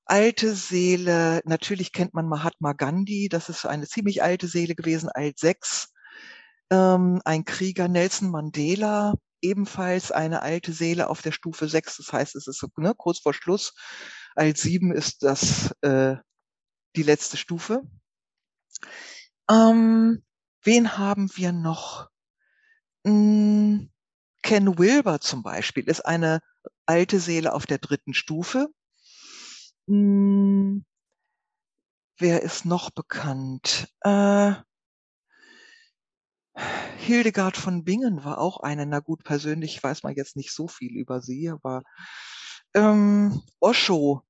[0.06, 5.40] alte Seele, natürlich kennt man Mahatma Gandhi, das ist eine ziemlich alte Seele gewesen, Alt
[5.40, 5.92] 6.
[6.72, 12.36] Ähm, ein Krieger Nelson Mandela, ebenfalls eine alte Seele auf der Stufe 6, das heißt,
[12.36, 13.74] es ist ne, kurz vor Schluss.
[14.36, 16.18] Alt 7 ist das äh,
[16.96, 17.82] die letzte Stufe.
[19.50, 20.24] Ähm,
[20.64, 22.10] wen haben wir noch?
[23.06, 23.90] Hm,
[24.44, 26.42] Ken Wilber zum Beispiel ist eine
[26.86, 28.68] alte Seele auf der dritten Stufe.
[29.88, 30.86] Hm,
[32.18, 33.88] wer ist noch bekannt?
[34.02, 34.54] Äh,
[36.98, 40.96] Hildegard von Bingen war auch eine, na gut, persönlich weiß man jetzt nicht so viel
[40.98, 41.84] über sie, aber
[42.74, 44.24] ähm, Osho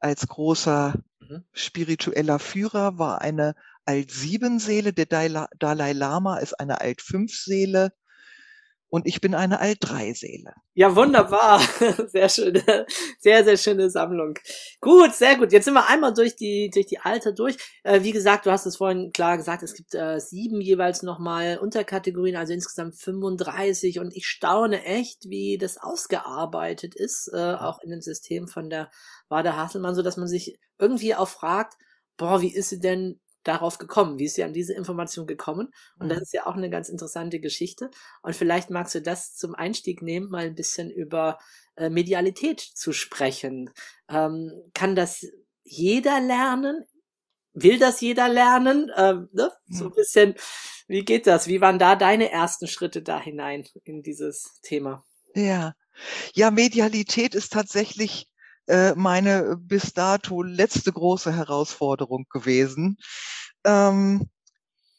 [0.00, 1.44] als großer Mhm.
[1.52, 7.92] spiritueller Führer war eine Alt-7-Seele, der Dalai Lama ist eine Alt-5-Seele
[8.90, 10.52] und ich bin eine Alt-3-Seele.
[10.74, 11.60] Ja, wunderbar.
[12.08, 12.86] Sehr schöne,
[13.20, 14.34] sehr, sehr schöne Sammlung.
[14.80, 15.52] Gut, sehr gut.
[15.52, 17.56] Jetzt sind wir einmal durch die, durch die Alter durch.
[17.84, 21.58] Äh, wie gesagt, du hast es vorhin klar gesagt, es gibt äh, sieben jeweils nochmal
[21.58, 27.90] Unterkategorien, also insgesamt 35 und ich staune echt, wie das ausgearbeitet ist, äh, auch in
[27.90, 28.90] dem System von der
[29.28, 31.74] Wada Hasselmann, so dass man sich irgendwie auch fragt,
[32.16, 34.18] boah, wie ist sie denn darauf gekommen?
[34.18, 35.70] Wie ist sie an diese Information gekommen?
[35.98, 36.22] Und das Mhm.
[36.22, 37.90] ist ja auch eine ganz interessante Geschichte.
[38.22, 41.38] Und vielleicht magst du das zum Einstieg nehmen, mal ein bisschen über
[41.76, 43.70] äh, Medialität zu sprechen.
[44.08, 45.26] Ähm, kann das
[45.64, 46.84] jeder lernen?
[47.52, 48.90] will das jeder lernen?
[48.96, 49.50] Ähm, ne?
[49.68, 50.34] So ein bisschen,
[50.88, 51.46] wie geht das?
[51.48, 55.04] Wie waren da deine ersten Schritte da hinein in dieses Thema?
[55.34, 55.74] Ja.
[56.34, 58.28] Ja, Medialität ist tatsächlich
[58.70, 62.96] äh, meine bis dato letzte große Herausforderung gewesen.
[63.64, 64.30] Ähm,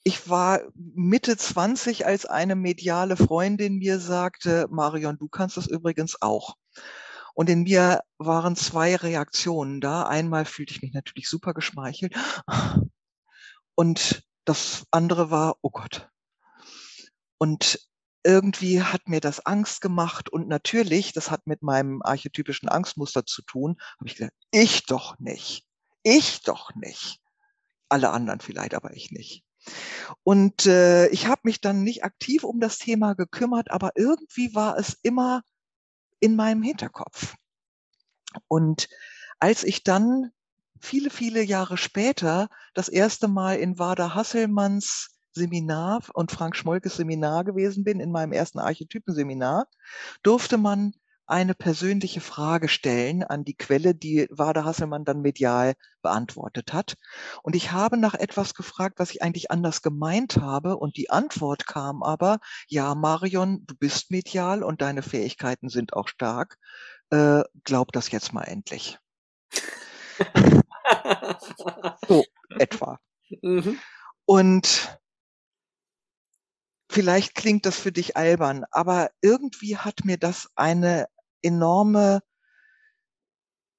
[0.03, 6.21] ich war Mitte 20, als eine mediale Freundin mir sagte, Marion, du kannst das übrigens
[6.21, 6.55] auch.
[7.33, 10.03] Und in mir waren zwei Reaktionen da.
[10.03, 12.13] Einmal fühlte ich mich natürlich super geschmeichelt.
[13.75, 16.09] Und das andere war, oh Gott.
[17.37, 17.79] Und
[18.23, 20.29] irgendwie hat mir das Angst gemacht.
[20.29, 25.17] Und natürlich, das hat mit meinem archetypischen Angstmuster zu tun, habe ich gesagt, ich doch
[25.19, 25.65] nicht.
[26.03, 27.19] Ich doch nicht.
[27.89, 29.43] Alle anderen vielleicht, aber ich nicht.
[30.23, 34.77] Und äh, ich habe mich dann nicht aktiv um das Thema gekümmert, aber irgendwie war
[34.77, 35.43] es immer
[36.19, 37.35] in meinem Hinterkopf.
[38.47, 38.87] Und
[39.39, 40.31] als ich dann
[40.79, 47.43] viele, viele Jahre später das erste Mal in Wada Hasselmanns Seminar und Frank Schmolkes Seminar
[47.43, 49.67] gewesen bin, in meinem ersten Archetypenseminar,
[50.23, 50.93] durfte man
[51.31, 56.97] eine persönliche Frage stellen an die Quelle, die Wada Hasselmann dann medial beantwortet hat.
[57.41, 60.75] Und ich habe nach etwas gefragt, was ich eigentlich anders gemeint habe.
[60.75, 66.09] Und die Antwort kam aber, ja, Marion, du bist medial und deine Fähigkeiten sind auch
[66.09, 66.57] stark.
[67.11, 68.99] Äh, glaub das jetzt mal endlich.
[72.09, 72.25] so
[72.59, 72.99] etwa.
[73.41, 73.79] Mhm.
[74.25, 74.99] Und
[76.91, 81.07] vielleicht klingt das für dich albern, aber irgendwie hat mir das eine
[81.41, 82.21] enorme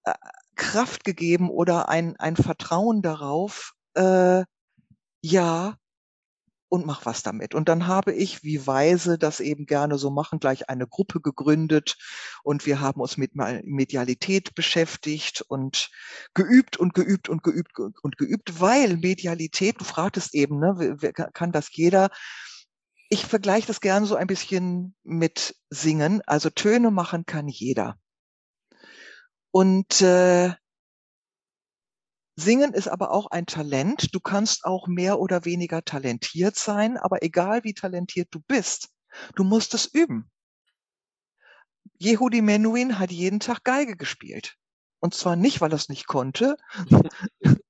[0.04, 0.14] äh,
[0.56, 4.44] Kraft gegeben oder ein, ein Vertrauen darauf, äh,
[5.22, 5.76] ja,
[6.68, 7.54] und mach was damit.
[7.54, 11.98] Und dann habe ich, wie Weise das eben gerne so machen, gleich eine Gruppe gegründet
[12.44, 15.90] und wir haben uns mit Medialität beschäftigt und
[16.32, 20.96] geübt und geübt und geübt und geübt, weil Medialität, du fragtest eben, ne,
[21.34, 22.08] kann das jeder?
[23.12, 26.22] Ich vergleiche das gerne so ein bisschen mit Singen.
[26.24, 27.98] Also Töne machen kann jeder.
[29.50, 30.54] Und äh,
[32.36, 34.14] Singen ist aber auch ein Talent.
[34.14, 38.88] Du kannst auch mehr oder weniger talentiert sein, aber egal wie talentiert du bist,
[39.34, 40.30] du musst es üben.
[41.98, 44.56] Yehudi Menuhin hat jeden Tag Geige gespielt.
[45.00, 46.56] Und zwar nicht, weil er es nicht konnte,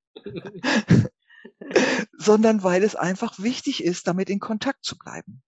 [2.18, 5.42] sondern weil es einfach wichtig ist, damit in Kontakt zu bleiben.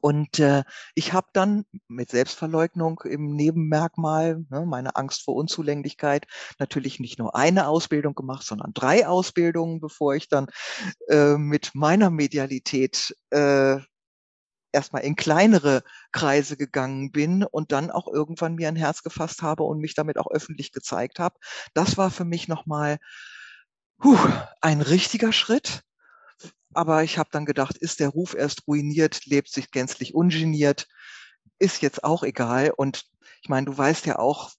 [0.00, 6.26] Und äh, ich habe dann mit Selbstverleugnung im Nebenmerkmal, ne, meine Angst vor Unzulänglichkeit,
[6.58, 10.46] natürlich nicht nur eine Ausbildung gemacht, sondern drei Ausbildungen, bevor ich dann
[11.08, 13.76] äh, mit meiner Medialität äh,
[14.72, 15.82] erstmal in kleinere
[16.12, 20.18] Kreise gegangen bin und dann auch irgendwann mir ein Herz gefasst habe und mich damit
[20.18, 21.36] auch öffentlich gezeigt habe.
[21.74, 22.98] Das war für mich nochmal
[24.04, 24.18] Puh,
[24.60, 25.80] ein richtiger Schritt.
[26.74, 30.88] Aber ich habe dann gedacht, ist der Ruf erst ruiniert, lebt sich gänzlich ungeniert,
[31.58, 32.70] ist jetzt auch egal.
[32.76, 33.06] Und
[33.40, 34.50] ich meine, du weißt ja auch,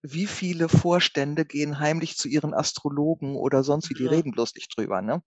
[0.00, 4.10] wie viele Vorstände gehen heimlich zu ihren Astrologen oder sonst wie, die ja.
[4.12, 5.22] reden bloß nicht drüber, ne?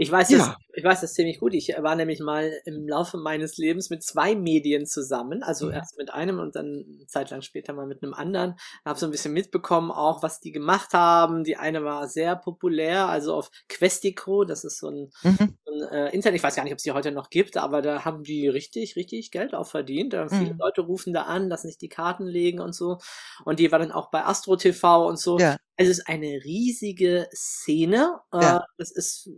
[0.00, 0.38] Ich weiß, ja.
[0.38, 1.52] das, ich weiß das ziemlich gut.
[1.52, 5.42] Ich war nämlich mal im Laufe meines Lebens mit zwei Medien zusammen.
[5.42, 5.72] Also mhm.
[5.72, 8.54] erst mit einem und dann eine Zeit lang später mal mit einem anderen.
[8.82, 11.44] Habe so ein bisschen mitbekommen, auch was die gemacht haben.
[11.44, 14.44] Die eine war sehr populär, also auf Questico.
[14.44, 15.58] Das ist so ein, mhm.
[15.66, 16.38] so ein äh, Internet.
[16.38, 18.96] Ich weiß gar nicht, ob es die heute noch gibt, aber da haben die richtig,
[18.96, 20.14] richtig Geld auch verdient.
[20.14, 20.30] Mhm.
[20.30, 22.96] Viele Leute rufen da an, lassen sich die Karten legen und so.
[23.44, 25.38] Und die war dann auch bei Astro TV und so.
[25.38, 25.58] Ja.
[25.76, 28.18] Also es ist eine riesige Szene.
[28.32, 28.56] Ja.
[28.56, 29.30] Äh, das ist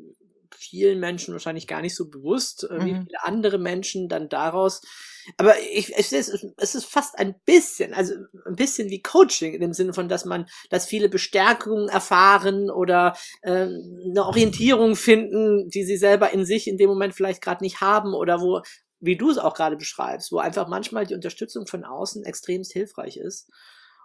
[0.54, 3.04] vielen Menschen wahrscheinlich gar nicht so bewusst, äh, wie mhm.
[3.04, 4.80] viele andere Menschen dann daraus.
[5.36, 8.14] Aber ich, es, ist, es ist fast ein bisschen, also
[8.46, 13.16] ein bisschen wie Coaching in dem Sinne von, dass man, dass viele Bestärkungen erfahren oder
[13.42, 17.80] äh, eine Orientierung finden, die sie selber in sich in dem Moment vielleicht gerade nicht
[17.80, 18.62] haben oder wo,
[19.00, 23.16] wie du es auch gerade beschreibst, wo einfach manchmal die Unterstützung von außen extremst hilfreich
[23.16, 23.48] ist.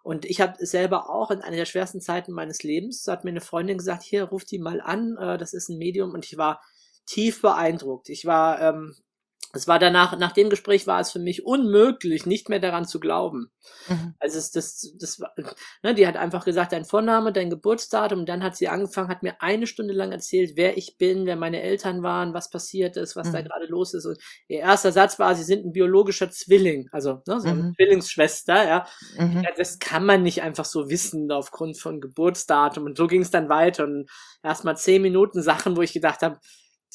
[0.07, 3.41] Und ich habe selber auch in einer der schwersten Zeiten meines Lebens, hat mir eine
[3.41, 6.61] Freundin gesagt, hier, ruf die mal an, äh, das ist ein Medium und ich war
[7.05, 8.07] tief beeindruckt.
[8.07, 8.95] Ich war ähm,
[9.53, 12.99] es war danach, nach dem Gespräch war es für mich unmöglich, nicht mehr daran zu
[12.99, 13.51] glauben.
[13.87, 14.13] Mhm.
[14.19, 15.33] Also es, das, das war,
[15.83, 19.23] ne, die hat einfach gesagt, dein Vorname, dein Geburtsdatum, und dann hat sie angefangen, hat
[19.23, 23.15] mir eine Stunde lang erzählt, wer ich bin, wer meine Eltern waren, was passiert ist,
[23.15, 23.33] was mhm.
[23.33, 24.05] da gerade los ist.
[24.05, 24.17] Und
[24.47, 27.73] ihr erster Satz war, sie sind ein biologischer Zwilling, also ne, so eine mhm.
[27.75, 28.87] Zwillingsschwester, ja.
[29.17, 29.45] Mhm.
[29.57, 32.83] Das kann man nicht einfach so wissen aufgrund von Geburtsdatum.
[32.83, 33.85] Und so ging es dann weiter.
[33.85, 34.09] Und
[34.43, 36.39] erst mal zehn Minuten Sachen, wo ich gedacht habe,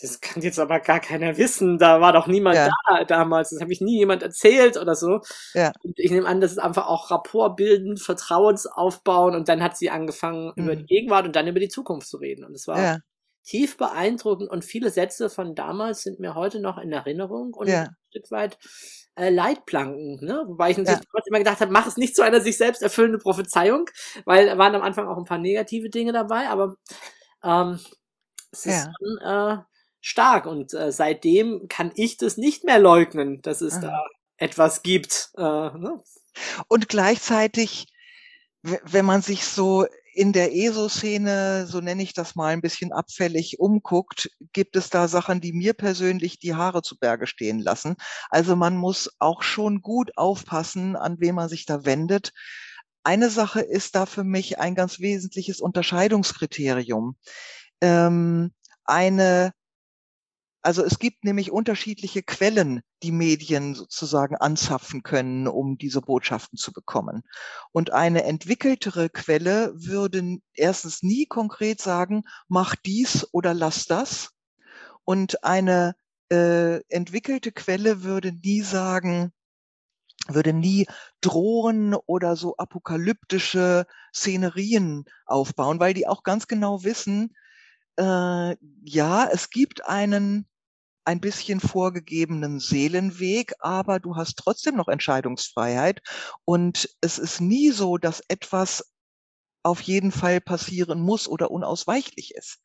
[0.00, 1.78] das kann jetzt aber gar keiner wissen.
[1.78, 2.70] Da war doch niemand Ja.
[2.86, 3.50] da damals.
[3.50, 5.20] Das habe ich nie jemand erzählt oder so.
[5.54, 5.72] Ja.
[5.82, 9.90] Und ich nehme an, das ist einfach auch Rapport bilden, Vertrauensaufbauen und dann hat sie
[9.90, 10.78] angefangen, über Mhm.
[10.78, 12.44] die Gegenwart und dann über die Zukunft zu reden.
[12.44, 12.98] Und es war Ja,
[13.44, 17.96] tief beeindruckend und viele Sätze von damals sind mir heute noch in Erinnerung und ein
[18.10, 18.56] Stück weit
[19.16, 20.44] äh, Leitplanken, ne?
[20.46, 23.86] Wobei ich natürlich immer gedacht habe, mach es nicht zu einer sich selbst erfüllende Prophezeiung,
[24.24, 26.76] weil da waren am Anfang auch ein paar negative Dinge dabei, aber
[27.44, 27.78] ähm,
[28.52, 29.58] es ist schon äh,
[30.02, 33.80] stark und äh, seitdem kann ich das nicht mehr leugnen, dass es Aha.
[33.80, 35.30] da etwas gibt.
[35.38, 36.02] Äh, ne?
[36.68, 37.86] Und gleichzeitig,
[38.62, 43.58] wenn man sich so in der ESO-Szene, so nenne ich das mal, ein bisschen abfällig
[43.60, 47.96] umguckt, gibt es da Sachen, die mir persönlich die Haare zu Berge stehen lassen.
[48.28, 52.32] Also man muss auch schon gut aufpassen, an wen man sich da wendet.
[53.04, 57.16] Eine Sache ist da für mich ein ganz wesentliches Unterscheidungskriterium.
[57.80, 58.52] Ähm,
[58.84, 59.52] eine
[60.62, 66.72] also es gibt nämlich unterschiedliche Quellen, die Medien sozusagen anzapfen können, um diese Botschaften zu
[66.72, 67.22] bekommen.
[67.72, 74.30] Und eine entwickeltere Quelle würde erstens nie konkret sagen, mach dies oder lass das.
[75.04, 75.96] Und eine
[76.30, 79.32] äh, entwickelte Quelle würde nie sagen,
[80.28, 80.86] würde nie
[81.20, 87.34] drohen oder so apokalyptische Szenerien aufbauen, weil die auch ganz genau wissen,
[87.96, 90.46] äh, ja, es gibt einen
[91.04, 96.00] ein bisschen vorgegebenen Seelenweg, aber du hast trotzdem noch Entscheidungsfreiheit.
[96.44, 98.92] Und es ist nie so, dass etwas
[99.62, 102.58] auf jeden Fall passieren muss oder unausweichlich ist.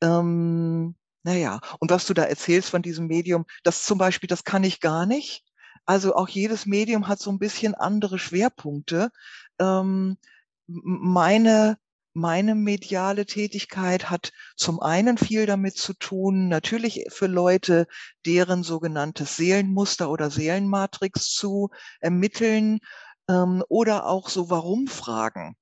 [0.00, 4.62] Ähm, naja, und was du da erzählst von diesem Medium, das zum Beispiel, das kann
[4.64, 5.44] ich gar nicht.
[5.84, 9.10] Also auch jedes Medium hat so ein bisschen andere Schwerpunkte.
[9.58, 10.18] Ähm,
[10.66, 11.78] meine,
[12.16, 17.86] meine mediale Tätigkeit hat zum einen viel damit zu tun, natürlich für Leute,
[18.24, 21.68] deren sogenanntes Seelenmuster oder Seelenmatrix zu
[22.00, 22.80] ermitteln
[23.28, 25.56] ähm, oder auch so Warum-Fragen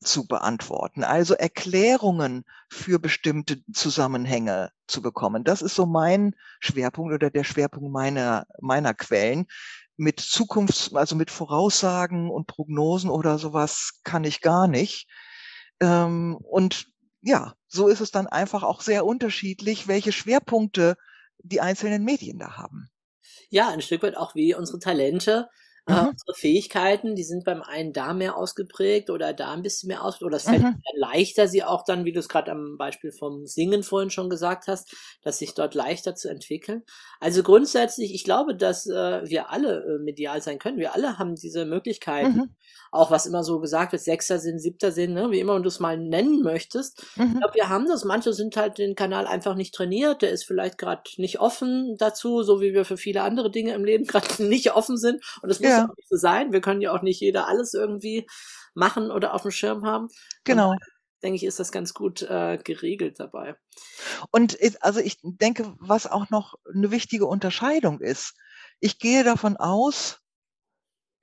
[0.00, 5.42] zu beantworten, also Erklärungen für bestimmte Zusammenhänge zu bekommen.
[5.42, 9.46] Das ist so mein Schwerpunkt oder der Schwerpunkt meiner, meiner Quellen.
[9.96, 15.08] Mit Zukunfts-, also mit Voraussagen und Prognosen oder sowas kann ich gar nicht.
[15.80, 16.86] Ähm, und
[17.20, 20.96] ja, so ist es dann einfach auch sehr unterschiedlich, welche Schwerpunkte
[21.38, 22.90] die einzelnen Medien da haben.
[23.50, 25.48] Ja, ein Stück weit auch wie unsere Talente.
[25.88, 26.08] Äh, Mhm.
[26.10, 30.26] unsere Fähigkeiten, die sind beim einen da mehr ausgeprägt oder da ein bisschen mehr ausgeprägt.
[30.28, 30.76] Oder es fällt Mhm.
[30.96, 34.66] leichter, sie auch dann, wie du es gerade am Beispiel vom Singen vorhin schon gesagt
[34.68, 36.82] hast, dass sich dort leichter zu entwickeln.
[37.20, 40.78] Also grundsätzlich, ich glaube, dass äh, wir alle äh, medial sein können.
[40.78, 42.38] Wir alle haben diese Möglichkeiten.
[42.38, 42.54] Mhm.
[42.90, 45.30] Auch was immer so gesagt wird, sechster Sinn, siebter Sinn, ne?
[45.30, 47.02] wie immer du es mal nennen möchtest.
[47.02, 47.38] Ich Mhm.
[47.38, 48.04] glaube, wir haben das.
[48.04, 50.22] Manche sind halt den Kanal einfach nicht trainiert.
[50.22, 53.84] Der ist vielleicht gerade nicht offen dazu, so wie wir für viele andere Dinge im
[53.84, 54.04] Leben
[54.38, 55.22] gerade nicht offen sind.
[55.42, 55.77] Und das muss Ja.
[55.78, 56.52] Ja auch nicht so sein.
[56.52, 58.26] Wir können ja auch nicht jeder alles irgendwie
[58.74, 60.08] machen oder auf dem Schirm haben.
[60.44, 60.74] Genau.
[61.22, 63.56] Denke ich, ist das ganz gut äh, geregelt dabei.
[64.30, 68.34] Und ist- also ich denke, was auch noch eine wichtige Unterscheidung ist,
[68.80, 70.20] ich gehe davon aus,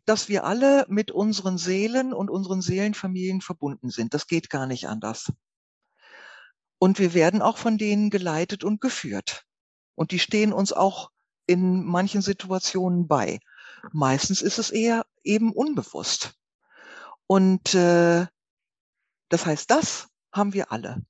[0.06, 4.14] dass wir alle mit unseren Seelen und unseren Seelenfamilien verbunden sind.
[4.14, 5.32] Das geht gar nicht anders.
[6.78, 9.44] Und wir werden auch von denen geleitet und geführt.
[9.96, 11.10] Und die stehen uns auch
[11.48, 13.40] in manchen Situationen bei.
[13.92, 16.34] Meistens ist es eher eben unbewusst.
[17.28, 18.28] Und äh,
[19.30, 21.02] das heißt, das haben wir alle.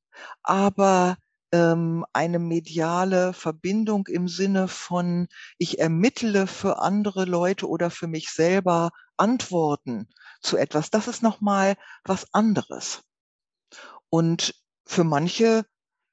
[0.43, 1.17] Aber
[1.51, 8.31] ähm, eine mediale Verbindung im Sinne von, ich ermittle für andere Leute oder für mich
[8.31, 10.07] selber Antworten
[10.41, 13.03] zu etwas, das ist nochmal was anderes.
[14.09, 14.55] Und
[14.85, 15.65] für manche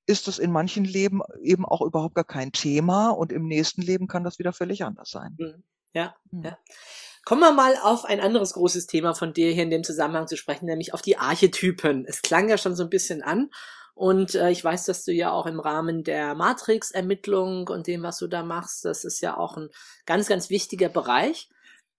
[0.07, 4.09] ist es in manchen Leben eben auch überhaupt gar kein Thema und im nächsten Leben
[4.09, 5.37] kann das wieder völlig anders sein.
[5.39, 5.63] Mhm.
[5.95, 6.43] Ja, Hm.
[6.45, 6.59] ja.
[7.24, 10.36] Kommen wir mal auf ein anderes großes Thema von dir hier in dem Zusammenhang zu
[10.36, 12.05] sprechen, nämlich auf die Archetypen.
[12.07, 13.51] Es klang ja schon so ein bisschen an.
[13.95, 18.18] Und äh, ich weiß, dass du ja auch im Rahmen der Matrix-Ermittlung und dem, was
[18.18, 19.68] du da machst, das ist ja auch ein
[20.07, 21.49] ganz, ganz wichtiger Bereich.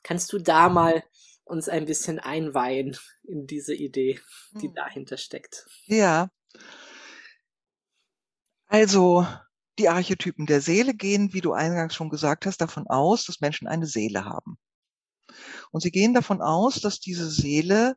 [0.02, 1.04] Kannst du da mal
[1.46, 4.20] uns ein bisschen einweihen in diese Idee,
[4.62, 4.74] die Hm.
[4.76, 5.66] dahinter steckt?
[5.86, 6.30] Ja.
[8.68, 9.26] Also,
[9.80, 13.68] die Archetypen der Seele gehen, wie du eingangs schon gesagt hast, davon aus, dass Menschen
[13.68, 14.58] eine Seele haben.
[15.72, 17.96] Und sie gehen davon aus, dass diese Seele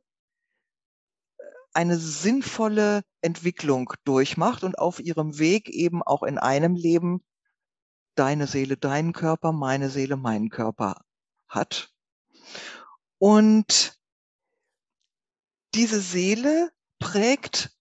[1.39, 1.43] äh,
[1.75, 7.23] eine sinnvolle Entwicklung durchmacht und auf ihrem Weg eben auch in einem Leben
[8.15, 11.03] deine Seele deinen Körper, meine Seele meinen Körper
[11.49, 11.91] hat.
[13.19, 13.99] Und
[15.75, 17.76] diese Seele prägt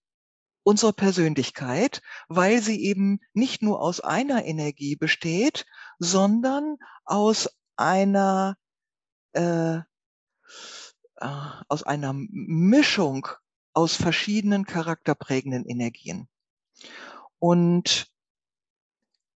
[0.66, 5.64] unserer Persönlichkeit, weil sie eben nicht nur aus einer Energie besteht,
[6.00, 8.56] sondern aus einer
[9.32, 9.82] äh, äh,
[11.68, 13.28] aus einer Mischung
[13.74, 16.28] aus verschiedenen charakterprägenden Energien.
[17.38, 18.10] Und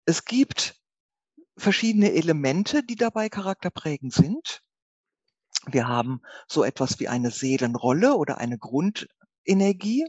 [0.07, 0.81] es gibt
[1.59, 4.63] verschiedene Elemente, die dabei charakterprägend sind.
[5.67, 10.07] Wir haben so etwas wie eine Seelenrolle oder eine Grundenergie.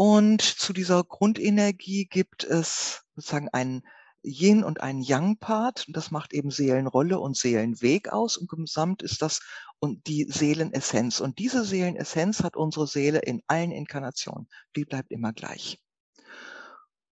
[0.00, 3.82] Und zu dieser Grundenergie gibt es sozusagen einen
[4.22, 5.86] Yin und einen Yang-Part.
[5.88, 8.36] Das macht eben Seelenrolle und Seelenweg aus.
[8.36, 9.40] Und gesamt ist das
[9.80, 11.18] und die Seelenessenz.
[11.18, 14.46] Und diese Seelenessenz hat unsere Seele in allen Inkarnationen.
[14.76, 15.82] Die bleibt immer gleich.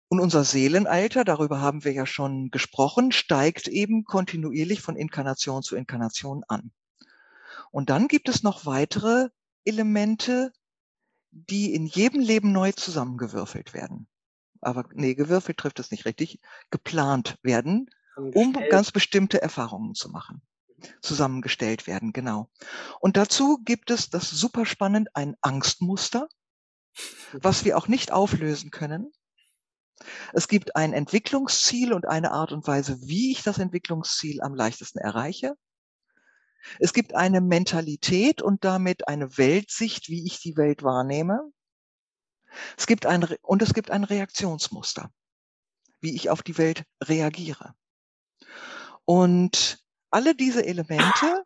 [0.09, 5.77] Und unser Seelenalter, darüber haben wir ja schon gesprochen, steigt eben kontinuierlich von Inkarnation zu
[5.77, 6.73] Inkarnation an.
[7.71, 9.29] Und dann gibt es noch weitere
[9.65, 10.53] Elemente,
[11.33, 14.07] die in jedem Leben neu zusammengewürfelt werden.
[14.61, 16.39] Aber nee, gewürfelt trifft es nicht richtig,
[16.71, 20.43] geplant werden, um ganz bestimmte Erfahrungen zu machen
[21.01, 22.51] zusammengestellt werden, genau.
[23.01, 26.29] Und dazu gibt es, das super spannend, ein Angstmuster,
[27.33, 29.13] was wir auch nicht auflösen können.
[30.33, 34.99] Es gibt ein Entwicklungsziel und eine Art und Weise, wie ich das Entwicklungsziel am leichtesten
[34.99, 35.55] erreiche.
[36.79, 41.41] Es gibt eine Mentalität und damit eine Weltsicht, wie ich die Welt wahrnehme.
[42.77, 45.11] Es gibt ein, und es gibt ein Reaktionsmuster,
[46.01, 47.75] wie ich auf die Welt reagiere.
[49.05, 51.45] Und alle diese Elemente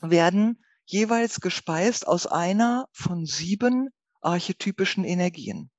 [0.00, 3.90] werden jeweils gespeist aus einer von sieben
[4.20, 5.70] archetypischen Energien.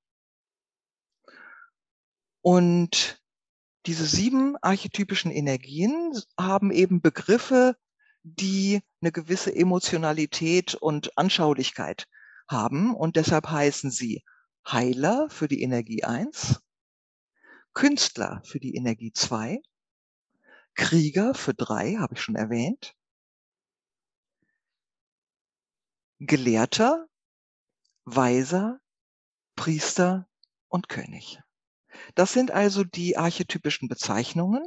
[2.41, 3.21] Und
[3.85, 7.75] diese sieben archetypischen Energien haben eben Begriffe,
[8.23, 12.07] die eine gewisse Emotionalität und Anschaulichkeit
[12.47, 12.95] haben.
[12.95, 14.23] Und deshalb heißen sie
[14.67, 16.61] Heiler für die Energie eins,
[17.73, 19.61] Künstler für die Energie zwei,
[20.75, 22.95] Krieger für drei, habe ich schon erwähnt.
[26.19, 27.07] Gelehrter,
[28.05, 28.79] Weiser,
[29.55, 30.27] Priester
[30.67, 31.39] und König.
[32.15, 34.63] Das sind also die archetypischen Bezeichnungen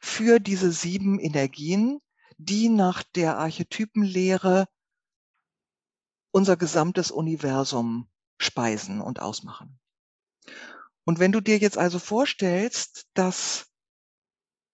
[0.00, 2.00] für diese sieben Energien,
[2.44, 4.66] die nach der Archetypenlehre
[6.32, 9.78] unser gesamtes Universum speisen und ausmachen.
[11.04, 13.68] Und wenn du dir jetzt also vorstellst, dass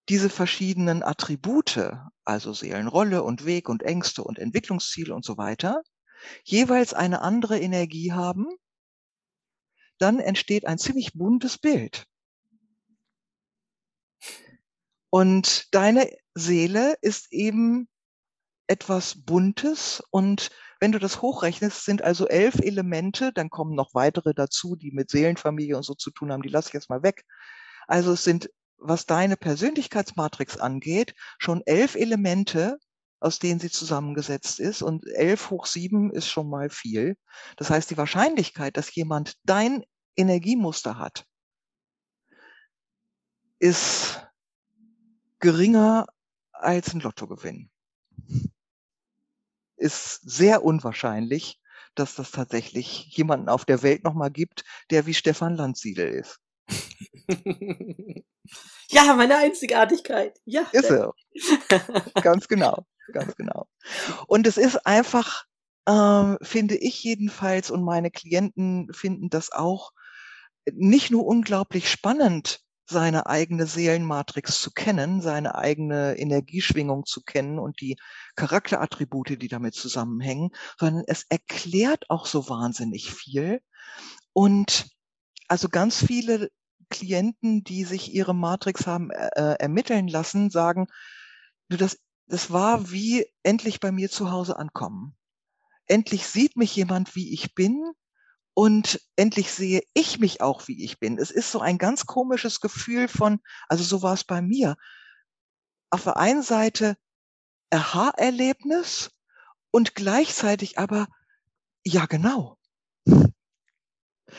[0.09, 5.83] diese verschiedenen Attribute, also Seelenrolle und Weg und Ängste und Entwicklungsziele und so weiter,
[6.45, 8.47] jeweils eine andere Energie haben,
[9.99, 12.07] dann entsteht ein ziemlich buntes Bild.
[15.11, 17.89] Und deine Seele ist eben
[18.67, 20.51] etwas Buntes und
[20.81, 25.11] wenn du das hochrechnest, sind also elf Elemente, dann kommen noch weitere dazu, die mit
[25.11, 27.25] Seelenfamilie und so zu tun haben, die lasse ich jetzt mal weg.
[27.89, 32.79] Also es sind was deine Persönlichkeitsmatrix angeht, schon elf Elemente,
[33.21, 34.83] aus denen sie zusammengesetzt ist.
[34.83, 37.17] Und elf hoch sieben ist schon mal viel.
[37.57, 39.85] Das heißt, die Wahrscheinlichkeit, dass jemand dein
[40.17, 41.25] Energiemuster hat,
[43.59, 44.28] ist
[45.41, 46.07] geringer
[46.53, 47.71] als ein Lottogewinn.
[49.77, 51.61] Ist sehr unwahrscheinlich,
[51.95, 56.41] dass das tatsächlich jemanden auf der Welt nochmal gibt, der wie Stefan Landsiedel ist.
[58.91, 60.39] ja, meine Einzigartigkeit.
[60.45, 60.63] Ja.
[60.73, 61.13] Ist er.
[62.23, 63.67] ganz genau, ganz genau.
[64.27, 65.45] Und es ist einfach,
[65.87, 69.93] äh, finde ich jedenfalls und meine Klienten finden das auch
[70.73, 72.61] nicht nur unglaublich spannend,
[72.91, 77.97] seine eigene Seelenmatrix zu kennen, seine eigene Energieschwingung zu kennen und die
[78.35, 83.61] Charakterattribute, die damit zusammenhängen, sondern es erklärt auch so wahnsinnig viel.
[84.33, 84.89] Und
[85.49, 86.51] also ganz viele
[86.89, 90.87] Klienten, die sich ihre Matrix haben äh, äh, ermitteln lassen, sagen,
[91.69, 95.15] du, das, das war wie endlich bei mir zu Hause ankommen.
[95.87, 97.93] Endlich sieht mich jemand, wie ich bin
[98.59, 101.17] und endlich sehe ich mich auch, wie ich bin.
[101.17, 103.39] Es ist so ein ganz komisches Gefühl von,
[103.69, 104.75] also so war es bei mir.
[105.91, 106.97] Auf der einen Seite
[107.71, 109.13] Aha-Erlebnis
[109.71, 111.07] und gleichzeitig aber,
[111.85, 112.59] ja genau,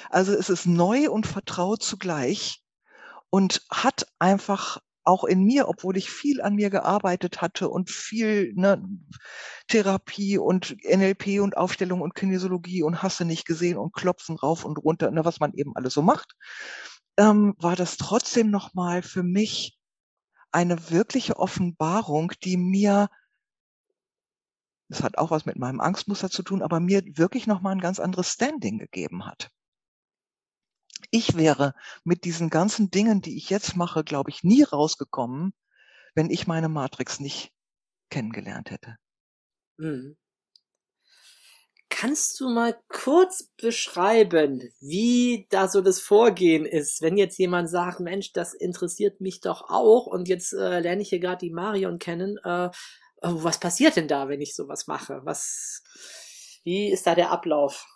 [0.09, 2.61] also es ist neu und vertraut zugleich
[3.29, 4.79] und hat einfach
[5.09, 8.81] auch in mir, obwohl ich viel an mir gearbeitet hatte und viel ne,
[9.67, 14.77] Therapie und NLP und Aufstellung und Kinesiologie und hasse nicht gesehen und Klopfen rauf und
[14.77, 16.35] runter, ne, was man eben alles so macht,
[17.17, 19.79] ähm, war das trotzdem nochmal für mich
[20.51, 23.09] eine wirkliche Offenbarung, die mir,
[24.89, 27.99] das hat auch was mit meinem Angstmuster zu tun, aber mir wirklich nochmal ein ganz
[27.99, 29.49] anderes Standing gegeben hat.
[31.11, 35.53] Ich wäre mit diesen ganzen Dingen, die ich jetzt mache, glaube ich, nie rausgekommen,
[36.15, 37.51] wenn ich meine Matrix nicht
[38.09, 38.97] kennengelernt hätte.
[39.77, 40.17] Mhm.
[41.91, 47.99] Kannst du mal kurz beschreiben, wie da so das Vorgehen ist, wenn jetzt jemand sagt,
[47.99, 51.97] Mensch, das interessiert mich doch auch und jetzt äh, lerne ich hier gerade die Marion
[51.97, 52.37] kennen.
[52.43, 52.69] Äh,
[53.21, 55.21] oh, was passiert denn da, wenn ich sowas mache?
[55.23, 55.81] Was,
[56.63, 57.87] wie ist da der Ablauf?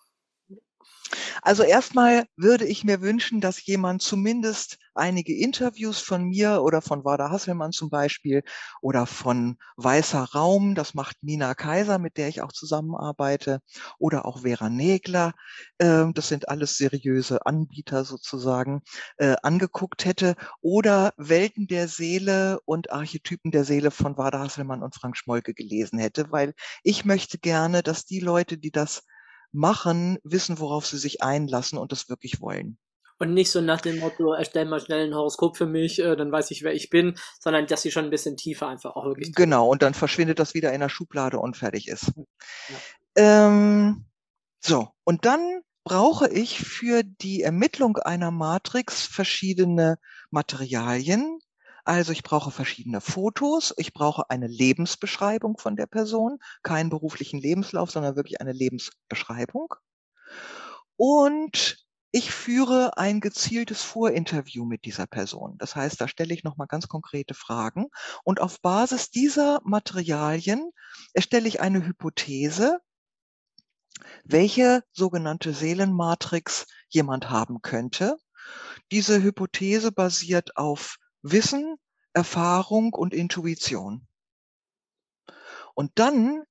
[1.42, 7.04] Also erstmal würde ich mir wünschen, dass jemand zumindest einige Interviews von mir oder von
[7.04, 8.44] Wada Hasselmann zum Beispiel
[8.82, 13.60] oder von Weißer Raum, das macht Nina Kaiser, mit der ich auch zusammenarbeite,
[13.98, 15.34] oder auch Vera Nägler,
[15.80, 18.82] äh, das sind alles seriöse Anbieter sozusagen,
[19.18, 24.96] äh, angeguckt hätte, oder Welten der Seele und Archetypen der Seele von Wada Hasselmann und
[24.96, 29.04] Frank Schmolke gelesen hätte, weil ich möchte gerne, dass die Leute, die das
[29.54, 32.78] machen, wissen, worauf sie sich einlassen und das wirklich wollen.
[33.20, 36.32] Und nicht so nach dem Motto, erstell mal schnell ein Horoskop für mich, äh, dann
[36.32, 39.34] weiß ich, wer ich bin, sondern dass sie schon ein bisschen tiefer einfach auch wirklich.
[39.34, 42.12] Genau, und dann verschwindet das wieder in der Schublade und fertig ist.
[43.16, 43.48] Ja.
[43.48, 44.06] Ähm,
[44.60, 49.98] so, und dann brauche ich für die Ermittlung einer Matrix verschiedene
[50.32, 51.40] Materialien,
[51.84, 57.92] also ich brauche verschiedene Fotos, ich brauche eine Lebensbeschreibung von der Person, keinen beruflichen Lebenslauf,
[57.92, 59.74] sondern wirklich eine Lebensbeschreibung.
[60.96, 65.58] Und ich führe ein gezieltes Vorinterview mit dieser Person.
[65.58, 67.88] Das heißt, da stelle ich nochmal ganz konkrete Fragen
[68.24, 70.70] und auf Basis dieser Materialien
[71.14, 72.80] erstelle ich eine Hypothese,
[74.24, 78.18] welche sogenannte Seelenmatrix jemand haben könnte.
[78.92, 81.78] Diese Hypothese basiert auf Wissen,
[82.14, 84.08] Erfahrung und Intuition.
[85.74, 86.44] Und dann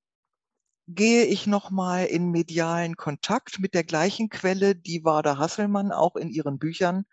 [0.88, 6.28] gehe ich nochmal in medialen Kontakt mit der gleichen Quelle, die Wada Hasselmann auch in
[6.30, 7.04] ihren Büchern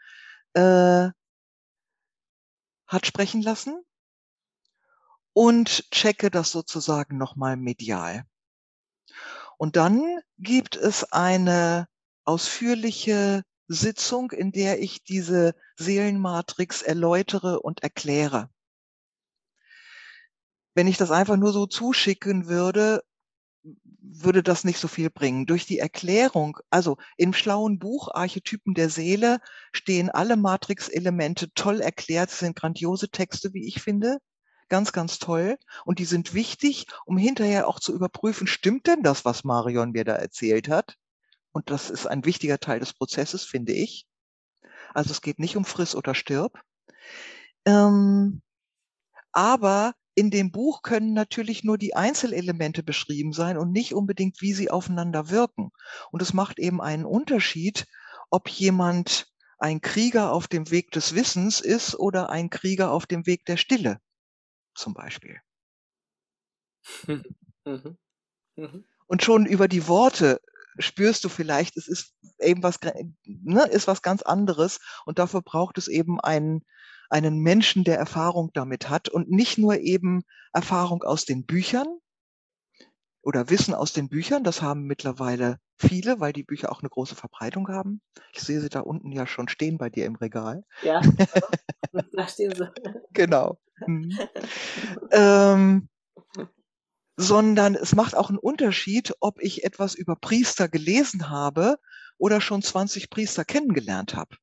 [0.54, 1.10] äh,
[2.88, 3.84] hat sprechen lassen
[5.34, 8.26] und checke das sozusagen nochmal medial.
[9.58, 11.88] Und dann gibt es eine
[12.24, 18.50] ausführliche Sitzung, in der ich diese Seelenmatrix erläutere und erkläre.
[20.76, 23.04] Wenn ich das einfach nur so zuschicken würde,
[24.02, 25.46] würde das nicht so viel bringen.
[25.46, 29.40] Durch die Erklärung, also im schlauen Buch Archetypen der Seele
[29.72, 34.18] stehen alle Matrix-Elemente toll erklärt, sind grandiose Texte, wie ich finde.
[34.70, 35.58] Ganz, ganz toll.
[35.86, 40.06] Und die sind wichtig, um hinterher auch zu überprüfen, stimmt denn das, was Marion mir
[40.06, 40.99] da erzählt hat?
[41.60, 44.08] Und das ist ein wichtiger Teil des Prozesses, finde ich.
[44.94, 46.58] Also es geht nicht um Friss oder Stirb.
[47.66, 48.42] Ähm,
[49.34, 54.54] aber in dem Buch können natürlich nur die Einzelelemente beschrieben sein und nicht unbedingt, wie
[54.54, 55.72] sie aufeinander wirken.
[56.12, 57.88] Und es macht eben einen Unterschied,
[58.30, 63.26] ob jemand ein Krieger auf dem Weg des Wissens ist oder ein Krieger auf dem
[63.26, 64.00] Weg der Stille,
[64.76, 65.42] zum Beispiel.
[67.66, 67.98] Mhm.
[68.56, 68.86] Mhm.
[69.06, 70.40] Und schon über die Worte
[70.80, 72.80] spürst du vielleicht, es ist eben was,
[73.26, 76.66] ne, ist was ganz anderes und dafür braucht es eben einen,
[77.10, 80.24] einen Menschen, der Erfahrung damit hat und nicht nur eben
[80.54, 81.88] Erfahrung aus den Büchern
[83.22, 84.44] oder Wissen aus den Büchern.
[84.44, 88.02] Das haben mittlerweile viele, weil die Bücher auch eine große Verbreitung haben.
[88.34, 90.64] Ich sehe sie da unten ja schon stehen bei dir im Regal.
[90.82, 91.02] Ja,
[92.14, 92.72] da stehen sie.
[93.14, 93.60] genau.
[93.86, 94.18] Mhm.
[95.12, 95.90] ähm,
[97.22, 101.78] sondern es macht auch einen Unterschied, ob ich etwas über Priester gelesen habe
[102.18, 104.38] oder schon 20 Priester kennengelernt habe.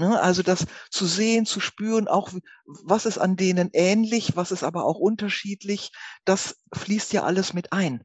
[0.00, 2.32] Ne, also das zu sehen, zu spüren, auch
[2.66, 5.92] was ist an denen ähnlich, was ist aber auch unterschiedlich,
[6.24, 8.02] das fließt ja alles mit ein.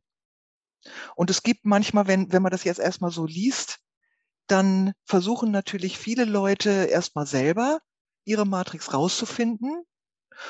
[1.16, 3.80] Und es gibt manchmal, wenn, wenn man das jetzt erstmal so liest,
[4.48, 7.80] dann versuchen natürlich viele Leute erstmal selber
[8.26, 9.84] ihre Matrix rauszufinden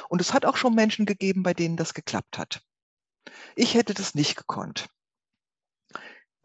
[0.10, 2.62] und es hat auch schon Menschen gegeben, bei denen das geklappt hat.
[3.56, 4.90] Ich hätte das nicht gekonnt.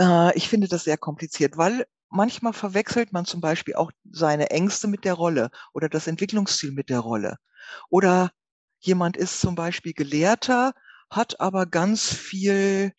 [0.01, 4.89] Äh, ich finde das sehr kompliziert, weil manchmal verwechselt man zum Beispiel auch seine Ängste
[4.89, 7.37] mit der Rolle oder das Entwicklungsziel mit der Rolle.
[7.91, 8.31] Oder
[8.81, 10.73] jemand ist zum Beispiel Gelehrter,
[11.11, 12.93] hat aber ganz viel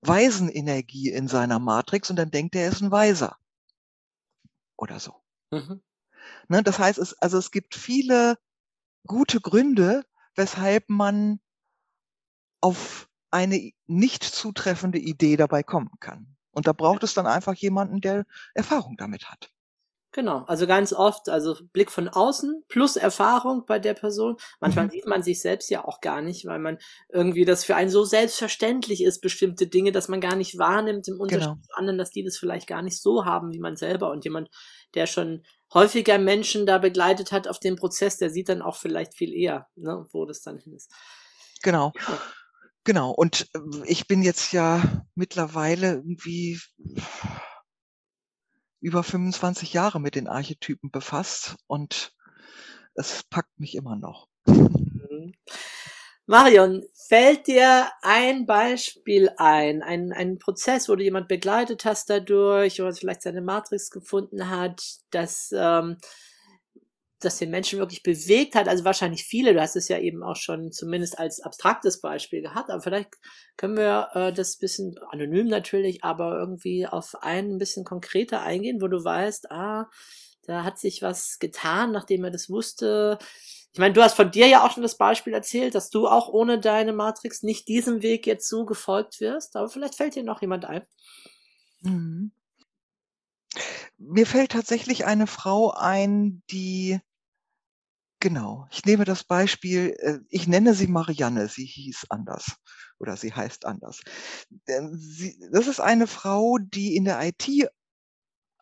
[0.00, 3.36] Weisenenergie in seiner Matrix und dann denkt er, er ist ein Weiser.
[4.76, 5.14] Oder so.
[5.50, 5.82] Mhm.
[6.48, 8.36] Ne, das heißt, es, also es gibt viele
[9.06, 11.40] gute Gründe, weshalb man
[12.60, 16.36] auf eine nicht zutreffende Idee dabei kommen kann.
[16.52, 18.24] Und da braucht es dann einfach jemanden, der
[18.54, 19.51] Erfahrung damit hat.
[20.14, 24.36] Genau, also ganz oft, also Blick von außen plus Erfahrung bei der Person.
[24.60, 24.90] Manchmal Mhm.
[24.90, 26.76] sieht man sich selbst ja auch gar nicht, weil man
[27.08, 31.18] irgendwie das für einen so selbstverständlich ist, bestimmte Dinge, dass man gar nicht wahrnimmt im
[31.18, 31.62] Unterschied Genau.
[31.66, 34.10] zu anderen, dass die das vielleicht gar nicht so haben wie man selber.
[34.10, 34.50] Und jemand,
[34.94, 39.14] der schon häufiger Menschen da begleitet hat auf dem Prozess, der sieht dann auch vielleicht
[39.14, 40.92] viel eher, ne, wo das dann hin ist.
[41.62, 41.90] Genau.
[41.96, 42.18] Ja.
[42.84, 43.12] Genau.
[43.12, 44.82] Und äh, ich bin jetzt ja
[45.14, 46.60] mittlerweile irgendwie
[48.82, 52.12] über 25 Jahre mit den Archetypen befasst und
[52.94, 54.28] es packt mich immer noch.
[54.46, 55.32] Mhm.
[56.26, 62.80] Marion, fällt dir ein Beispiel ein, ein, ein Prozess, wo du jemand begleitet hast dadurch
[62.80, 65.96] oder vielleicht seine Matrix gefunden hat, dass, ähm,
[67.24, 68.68] dass den Menschen wirklich bewegt hat?
[68.68, 72.70] Also wahrscheinlich viele, du hast es ja eben auch schon zumindest als abstraktes Beispiel gehabt,
[72.70, 73.14] aber vielleicht
[73.56, 78.80] können wir äh, das bisschen anonym natürlich, aber irgendwie auf einen ein bisschen konkreter eingehen,
[78.80, 79.88] wo du weißt, ah,
[80.44, 83.18] da hat sich was getan, nachdem er das wusste.
[83.72, 86.28] Ich meine, du hast von dir ja auch schon das Beispiel erzählt, dass du auch
[86.28, 90.42] ohne deine Matrix nicht diesem Weg jetzt so gefolgt wirst, aber vielleicht fällt dir noch
[90.42, 90.82] jemand ein.
[91.80, 92.32] Mhm.
[93.98, 97.00] Mir fällt tatsächlich eine Frau ein, die
[98.22, 102.56] genau, ich nehme das Beispiel, äh, ich nenne sie Marianne, sie hieß anders
[102.98, 104.00] oder sie heißt anders.
[104.68, 104.98] Ähm,
[105.50, 107.68] das ist eine Frau, die in der IT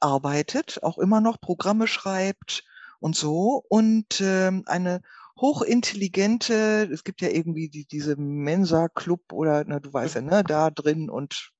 [0.00, 2.64] arbeitet, auch immer noch Programme schreibt
[3.00, 5.02] und so und, ähm, eine
[5.38, 10.70] hochintelligente es gibt ja irgendwie die diese Mensa-Club oder, na, du weißt ja, ne, da
[10.70, 11.52] drin und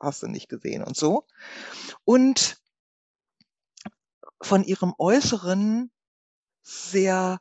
[0.00, 1.26] hast du nicht gesehen und so.
[2.04, 2.56] Und
[4.42, 5.91] von ihrem Äußeren
[6.64, 7.40] sehr,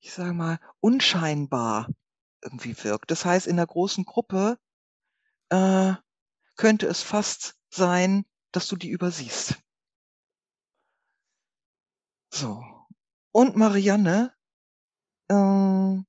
[0.00, 1.88] ich sage mal, unscheinbar
[2.42, 3.10] irgendwie wirkt.
[3.10, 4.58] Das heißt, in 'ner großen Gruppe,
[5.50, 5.94] äh,
[6.56, 9.56] könnte es fast sein, dass du die übersiehst.
[12.32, 12.62] So.
[13.32, 14.32] Und Marianne,
[15.30, 16.06] ähm,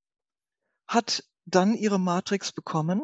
[0.87, 3.01] hat dann ihre Matrix bekommen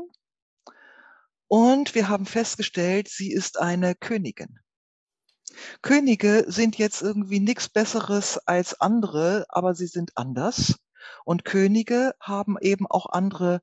[1.52, 4.60] und wir haben festgestellt, sie ist eine Königin.
[5.82, 10.80] Könige sind jetzt irgendwie nix Besseres als andere, aber sie sind anders.
[11.26, 13.62] Und Könige haben eben auch andere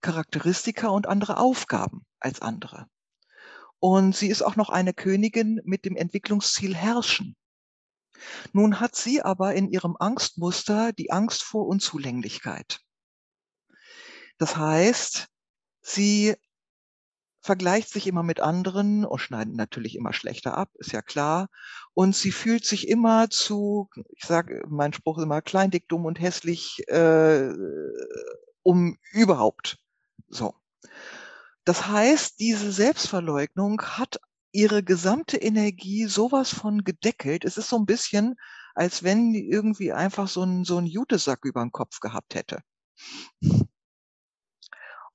[0.00, 2.86] Charakteristika und andere Aufgaben als andere.
[3.78, 7.36] Und sie ist auch noch eine Königin mit dem Entwicklungsziel Herrschen.
[8.52, 12.80] Nun hat sie aber in ihrem Angstmuster die Angst vor Unzulänglichkeit.
[14.36, 15.28] Das heißt,
[15.80, 16.34] sie
[17.42, 21.48] vergleicht sich immer mit anderen und schneidet natürlich immer schlechter ab, ist ja klar.
[21.94, 26.06] Und sie fühlt sich immer zu, ich sage mein Spruch ist immer klein, dick, dumm
[26.06, 27.50] und hässlich, äh,
[28.62, 29.78] um überhaupt.
[30.28, 30.54] So.
[31.66, 34.18] Das heißt, diese Selbstverleugnung hat
[34.52, 37.44] ihre gesamte Energie so was von gedeckelt.
[37.44, 38.34] Es ist so 'n bisschen,
[38.74, 42.60] als wenn die irgendwie einfach so 'n so 'n Jutesack übern Kopf gehabt hätte.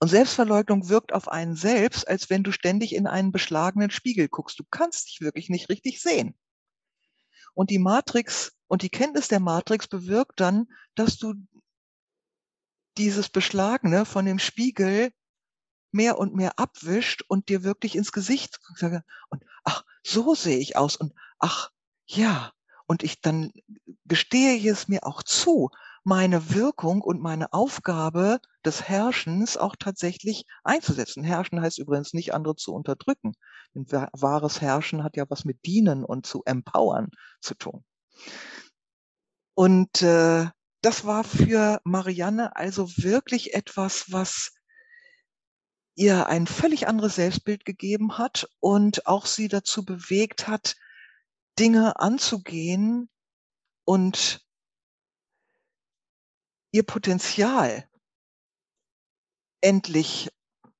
[0.06, 4.60] Und Selbstverleugnung wirkt auf einen selbst, als wenn du ständig in einen beschlagenen Spiegel guckst.
[4.60, 6.36] Du kannst dich wirklich nicht richtig sehen.
[7.56, 11.34] Und die Matrix und die Kenntnis der Matrix bewirkt dann, dass du
[12.98, 15.12] dieses Beschlagene von dem Spiegel
[15.92, 18.60] mehr und mehr abwischt und dir wirklich ins Gesicht
[19.30, 21.72] und: „Ach, so sehe ich aus“ und „Ach,
[22.08, 22.54] ja.“
[22.88, 23.52] Und ich dann
[24.06, 25.70] gestehe ich es mir auch zu,
[26.06, 31.24] meine Wirkung und meine Aufgabe des Herrschens auch tatsächlich einzusetzen.
[31.24, 33.34] Herrschen heißt übrigens nicht, andere zu unterdrücken.
[33.74, 37.10] Denn wa wahres Herrschen hat ja was mit dienen und zu empowern
[37.42, 37.84] zu tun.
[39.56, 40.48] Und, äh,
[40.82, 44.52] das war für Marianne also wirklich etwas, was
[45.96, 50.76] ihr ein völlig anderes Selbstbild gegeben hat und auch sie dazu bewegt hat,
[51.58, 53.10] Dinge anzugehen
[53.86, 54.45] und
[56.76, 57.88] ihr Potenzial
[59.64, 60.30] endlich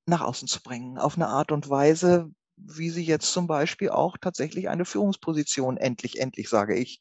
[0.06, 4.16] nach außen zu bringen, auf 'ne Art und Weise, wie sie jetzt zum Beispiel auch
[4.18, 7.00] tatsächlich eine Führungsposition endlich endlich, sage ich,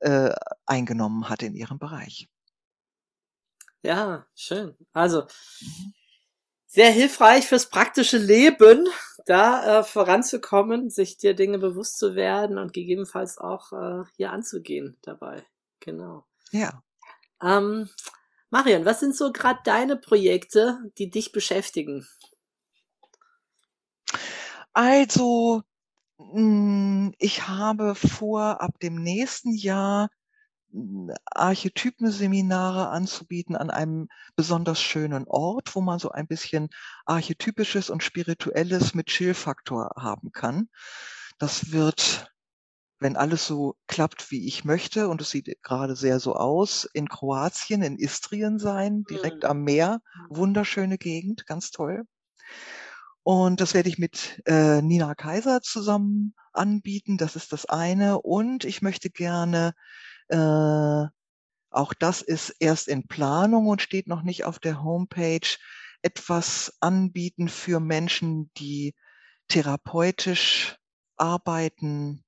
[0.00, 0.34] äh,
[0.66, 2.28] eingenommen hat in ihrem Bereich.
[3.84, 4.76] Ja, schön.
[4.92, 5.26] Also
[6.74, 8.88] sehr hilfreich fürs praktische Leben,
[9.26, 14.96] da, äh, voranzukommen, sich der Dinge bewusst zu werden und gegebenenfalls auch, äh, hier anzugehen
[15.02, 15.44] dabei.
[15.80, 16.24] Genau.
[16.52, 16.82] Ja.
[17.42, 17.88] Ähm,
[18.50, 22.06] Marion, was sind so grad deine Projekte, die dich beschäftigen?
[24.74, 25.62] Also,
[26.18, 30.08] hm, ich habe vor, ab dem nächsten Jahr,
[30.72, 36.70] hm, Archetypenseminare anzubieten an einem besonders schönen Ort, wo man so ein bisschen
[37.06, 40.68] Archetypisches und Spirituelles mit Chill-Faktor haben kann.
[41.38, 42.31] Das wird
[43.02, 47.08] wenn alles so klappt, wie ich möchte, und es sieht gerade sehr so aus, in
[47.08, 49.50] Kroatien, in Istrien sein, direkt Mhm.
[49.50, 50.00] am Meer.
[50.28, 52.04] Wunderschöne Gegend, ganz toll.
[53.24, 57.18] Und das werde ich mit äh, Nina Kaiser zusammen anbieten.
[57.18, 58.20] Das ist das eine.
[58.20, 59.74] Und ich möchte gerne,
[60.28, 61.06] äh,
[61.70, 65.56] auch das ist erst in Planung und steht noch nicht auf der Homepage,
[66.02, 68.94] etwas anbieten für Menschen, die
[69.48, 70.78] therapeutisch
[71.16, 72.24] arbeiten.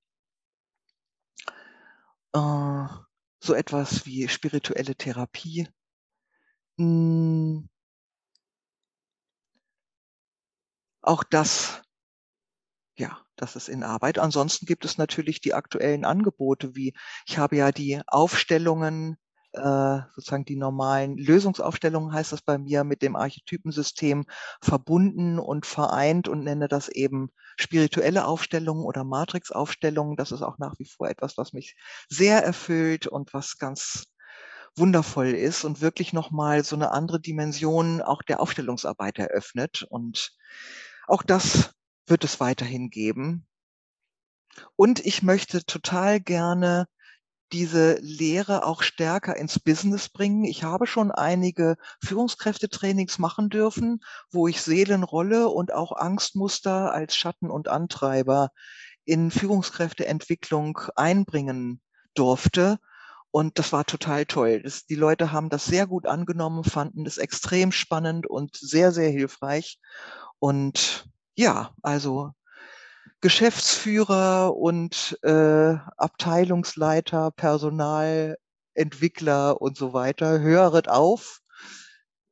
[2.34, 2.86] Äh,
[3.42, 5.68] so etwas wie spirituelle Therapie.
[6.78, 7.66] Hm,
[11.02, 11.82] auch das,
[12.96, 14.18] ja, das ist in Arbeit.
[14.18, 16.92] Ansonsten gibt es natürlich die aktuellen Angebote, wie
[17.26, 19.16] ich habe ja die Aufstellungen,
[19.54, 24.24] äh, sozusagen die normalen Lösungsaufstellungen heißt das bei mir, mit dem Archetypensystem
[24.60, 30.16] verbunden und vereint und nenne das eben spirituelle Aufstellungen oder Matrixaufstellungen.
[30.16, 31.76] Das ist auch nach wie vor etwas, was mich
[32.08, 34.04] sehr erfüllt und was ganz
[34.76, 39.86] wundervoll ist und wirklich nochmal so eine andere Dimension auch der Aufstellungsarbeit eröffnet.
[39.88, 40.32] Und
[41.06, 41.74] auch das
[42.06, 43.46] wird es weiterhin geben.
[44.76, 46.86] Und ich möchte total gerne
[47.54, 50.42] diese Lehre auch stärker ins Business bringen.
[50.44, 54.00] Ich habe schon einige Führungskräftetrainings machen dürfen,
[54.32, 58.50] wo ich Seelenrolle und auch Angstmuster als Schatten und Antreiber
[59.04, 61.80] in Führungskräfteentwicklung einbringen
[62.14, 62.80] durfte.
[63.30, 64.60] Und das war total toll.
[64.60, 69.10] Das, die Leute haben das sehr gut angenommen, fanden es extrem spannend und sehr, sehr
[69.10, 69.78] hilfreich.
[70.40, 72.32] Und ja, also
[73.20, 81.40] Geschäftsführer und äh, Abteilungsleiter, Personalentwickler und so weiter, höret auf,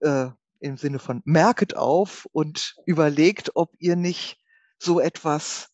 [0.01, 0.29] äh,
[0.61, 4.39] im Sinne von merket auf und überlegt, ob ihr nicht
[4.79, 5.69] so etwas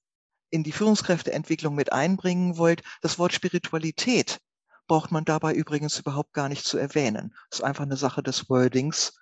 [0.50, 2.82] in die Führungskräfteentwicklung mit einbringen wollt.
[3.02, 4.38] Das Wort Spiritualität
[4.86, 7.34] braucht man dabei übrigens überhaupt gar nicht zu erwähnen.
[7.50, 9.18] Das ist einfach eine Sache des Wordings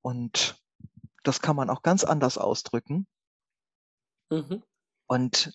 [0.00, 0.56] und
[1.22, 3.06] das kann man auch ganz anders ausdrücken
[4.30, 4.62] Mhm.
[5.10, 5.52] Und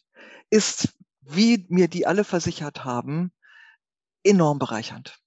[0.50, 0.90] ist,
[1.22, 3.32] wie mir die alle versichert haben,
[4.22, 5.18] enorm bereichernd.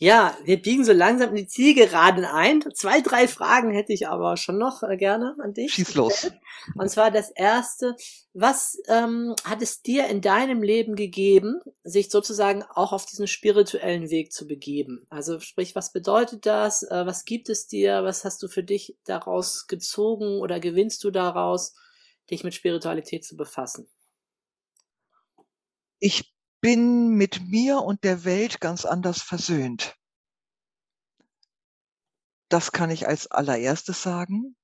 [0.00, 2.62] Ja, wir biegen so langsam in die Zielgeraden ein.
[2.74, 5.72] Zwei, drei Fragen hätte ich aber schon noch äh, gerne an dich.
[5.72, 6.30] Schieß los.
[6.76, 7.96] Und zwar das erste,
[8.32, 14.08] was ähm, hat es dir in deinem Leben gegeben, sich sozusagen auch auf diesen spirituellen
[14.10, 15.04] Weg zu begeben?
[15.08, 16.84] Also sprich, was bedeutet das?
[16.84, 18.04] Äh, was gibt es dir?
[18.04, 21.74] Was hast du für dich daraus gezogen oder gewinnst du daraus,
[22.30, 23.88] dich mit Spiritualität zu befassen?
[25.98, 29.96] Ich bin mit mir und der Welt ganz anders versöhnt.
[32.48, 34.56] Das kann ich als allererstes sagen.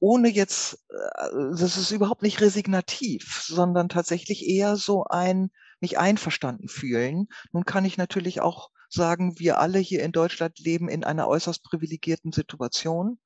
[0.00, 5.50] Ohne jetzt, äh, das ist überhaupt nicht resignativ, sondern tatsächlich eher so ein
[5.80, 7.28] mich einverstanden fühlen.
[7.52, 11.62] Nun kann ich natürlich auch sagen, wir alle hier in Deutschland leben in einer äußerst
[11.62, 13.18] privilegierten Situation.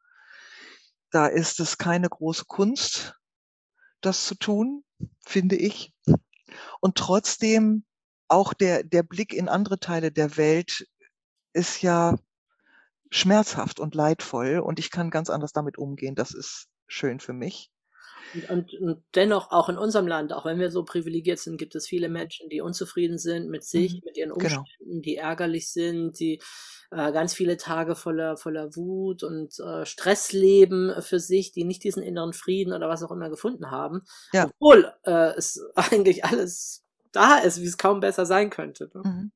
[1.12, 3.14] Da ist es keine große Kunst,
[4.00, 4.82] das zu tun,
[5.24, 5.94] finde ich.
[6.80, 7.84] Und trotzdem
[8.28, 10.88] auch der, der Blick in andere Teile der Welt
[11.52, 12.18] ist ja
[13.10, 16.14] schmerzhaft und leidvoll und ich kann ganz anders damit umgehen.
[16.14, 17.70] Das ist schön für mich.
[18.34, 21.74] Und, und, und dennoch auch in unserem Land, auch wenn wir so privilegiert sind, gibt
[21.74, 24.60] es viele Menschen, die unzufrieden sind mit sich, Mhm, mit ihren genau.
[24.60, 26.40] Umständen, die ärgerlich sind, die
[26.90, 31.84] äh, ganz viele Tage voller, voller Wut und äh, Stress leben für sich, die nicht
[31.84, 34.02] diesen inneren Frieden oder was auch immer gefunden haben,
[34.32, 34.44] Ja.
[34.46, 38.90] obwohl äh, es eigentlich alles da ist, wie es kaum besser sein könnte.
[38.94, 39.02] Ne?
[39.04, 39.32] Mhm.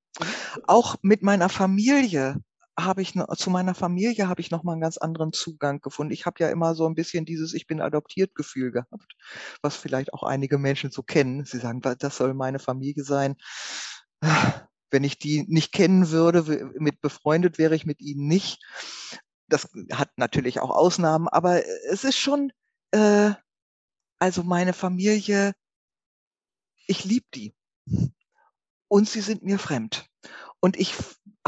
[0.66, 2.36] Auch mit meiner Familie
[2.78, 6.12] habe ich zu meiner Familie habe ich noch mal einen ganz anderen Zugang gefunden.
[6.12, 9.16] Ich habe ja immer so ein bisschen dieses Ich bin adoptiert Gefühl gehabt,
[9.62, 11.44] was vielleicht auch einige Menschen so kennen.
[11.44, 13.36] Sie sagen, "Was, das soll meine Familie sein.
[14.90, 18.62] Wenn ich die nicht kennen würde, mit befreundet wäre ich mit ihnen nicht.
[19.48, 22.52] Das hat natürlich auch Ausnahmen, aber es ist schon,
[22.92, 23.32] äh,
[24.18, 25.54] also meine Familie,
[26.86, 27.54] ich liebe die
[28.88, 30.06] und sie sind mir fremd.
[30.60, 30.94] Und ich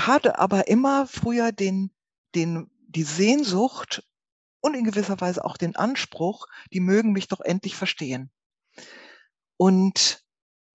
[0.06, 1.90] hatte aber immer früher den,
[2.34, 4.04] den, die Sehnsucht
[4.60, 8.30] und in gewisser Weise auch den Anspruch, die mögen mich doch endlich verstehen.
[9.56, 10.22] Und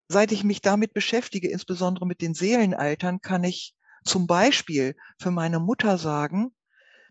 [0.08, 5.60] seit ich mich damit beschäftige, insbesondere mit den Seelenaltern, kann ich zum Beispiel für meine
[5.60, 6.52] Mutter sagen,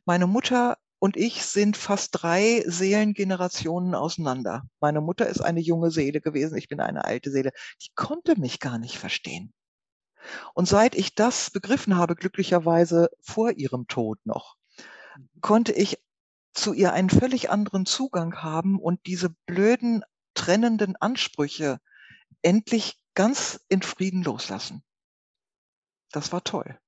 [0.06, 4.64] meine Mutter und ich sind fast drei Seelengenerationen auseinander.
[4.80, 7.52] Meine Mutter ist eine junge Seele gewesen, ich bin eine alte Seele.
[7.82, 9.52] Die konnte mich gar nicht verstehen.
[10.54, 14.58] Und seit ich das begriffen habe, glücklicherweise vor ihrem Tod noch,
[15.42, 16.00] konnte ich
[16.54, 20.04] zu ihr einen völlig anderen Zugang haben und diese blöden
[20.34, 21.80] trennenden Ansprüche
[22.42, 24.84] endlich ganz in Frieden loslassen.
[26.12, 26.80] Das war toll.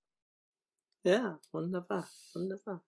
[1.04, 2.84] Ja, wunderbar, wunderbar.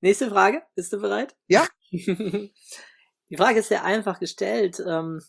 [0.00, 0.62] Nächste Frage.
[0.74, 1.36] Bist du bereit?
[1.46, 1.66] Ja.
[1.90, 4.80] Die Frage ist sehr einfach gestellt.
[4.86, 5.22] Ähm,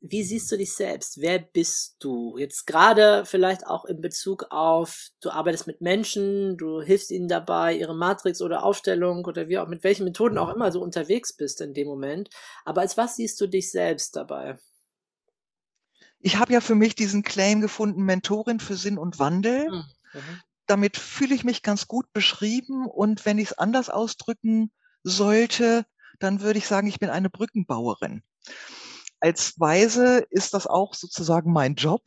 [0.00, 1.20] wie siehst du dich selbst?
[1.20, 2.38] Wer bist du?
[2.38, 7.74] Jetzt gerade vielleicht auch in Bezug auf, du arbeitest mit Menschen, du hilfst ihnen dabei,
[7.74, 11.60] ihre Matrix oder Aufstellung oder wie auch, mit welchen Methoden auch immer du unterwegs bist
[11.60, 12.30] in dem Moment.
[12.64, 14.58] Aber als was siehst du dich selbst dabei?
[16.20, 19.66] Ich habe ja für mich diesen Claim gefunden, Mentorin für Sinn und Wandel.
[19.66, 19.84] Hm,
[20.14, 20.40] mhm.
[20.66, 24.70] Damit fühle ich mich ganz gut beschrieben und wenn ich es anders ausdrücken
[25.02, 25.86] sollte,
[26.20, 28.22] dann würde ich sagen, ich bin eine Brückenbauerin
[29.20, 32.02] als Weise ist das auch sozusagen mein Job.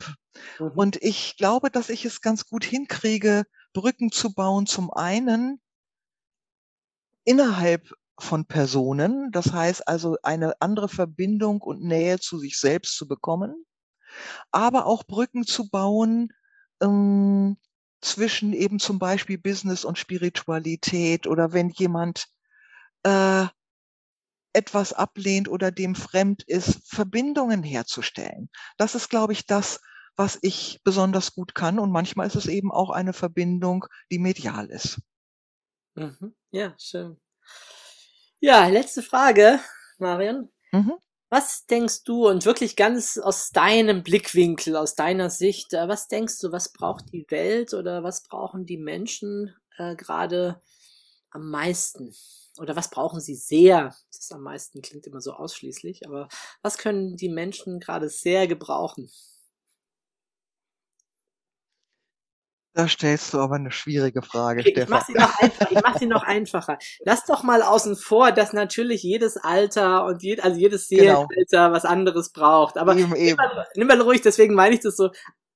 [0.58, 0.70] Mhm.
[0.74, 4.66] Und ich glaube, dass ich es ganz gut hinkriege, Brücken zu bauen.
[4.66, 5.60] Zum einen
[7.24, 13.08] innerhalb von Personen, das heißt also eine andere Verbindung und Nähe zu sich selbst zu
[13.08, 13.64] bekommen,
[14.50, 16.32] aber auch Brücken zu bauen
[16.80, 17.56] ähm,
[18.00, 22.26] zwischen eben zum Beispiel Business und Spiritualität oder wenn jemand
[23.04, 23.46] äh,
[24.52, 28.50] etwas ablehnt oder dem fremd ist, Verbindungen herzustellen.
[28.76, 29.80] Das ist, glaube ich, das,
[30.16, 31.78] was ich besonders gut kann.
[31.78, 35.00] Und manchmal ist es eben auch eine Verbindung, die medial ist.
[35.94, 36.34] Mhm.
[36.50, 37.20] Ja, schön.
[38.40, 39.60] Ja, letzte Frage,
[39.98, 40.50] Marion.
[40.72, 40.94] Mhm.
[41.30, 46.40] Was denkst du und wirklich ganz aus deinem Blickwinkel, aus deiner Sicht, äh, was denkst
[46.40, 50.60] du, was braucht die Welt oder was brauchen die Menschen äh, gerade
[51.30, 52.14] am meisten?
[52.58, 53.94] Oder was brauchen sie sehr?
[54.12, 56.28] Das am meisten klingt immer so ausschließlich, aber
[56.62, 59.10] was können die Menschen gerade sehr gebrauchen?
[62.74, 64.84] Da stellst du aber eine schwierige Frage, okay, Stefan.
[64.84, 66.78] Ich mach, sie noch ich mach sie noch einfacher.
[67.04, 71.28] Lass doch mal außen vor, dass natürlich jedes Alter und jed, also jedes Genau.
[71.28, 72.78] Seelenalter was anderes braucht.
[72.78, 73.36] Aber Eben, nimm eben.
[73.36, 75.10] mal, nimm mal ruhig, deswegen meine ich das so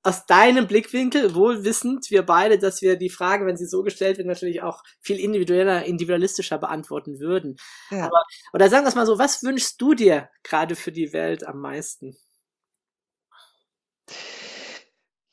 [0.06, 4.18] aus deinem Blickwinkel, wohl wissend, wir beide, dass wir die Frage, wenn sie so gestellt
[4.18, 7.56] wird, natürlich auch viel individueller, individualistischer beantworten würden.
[7.90, 8.04] Ja.
[8.04, 11.44] Aber, oder sagen wir es mal so, was wünschst du dir gerade für die Welt
[11.44, 12.16] am meisten?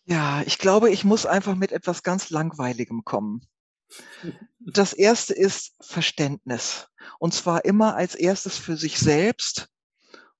[0.05, 3.41] Ja, ich glaube, ich muss einfach mit etwas ganz Langweiligem kommen.
[4.65, 6.87] Das erste ist Verständnis.
[7.19, 9.67] Und zwar immer als erstes für sich selbst.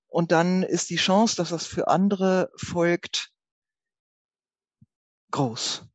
[0.07, 3.32] Und dann ist die Chance, dass das für andere folgt,
[5.33, 5.85] groß.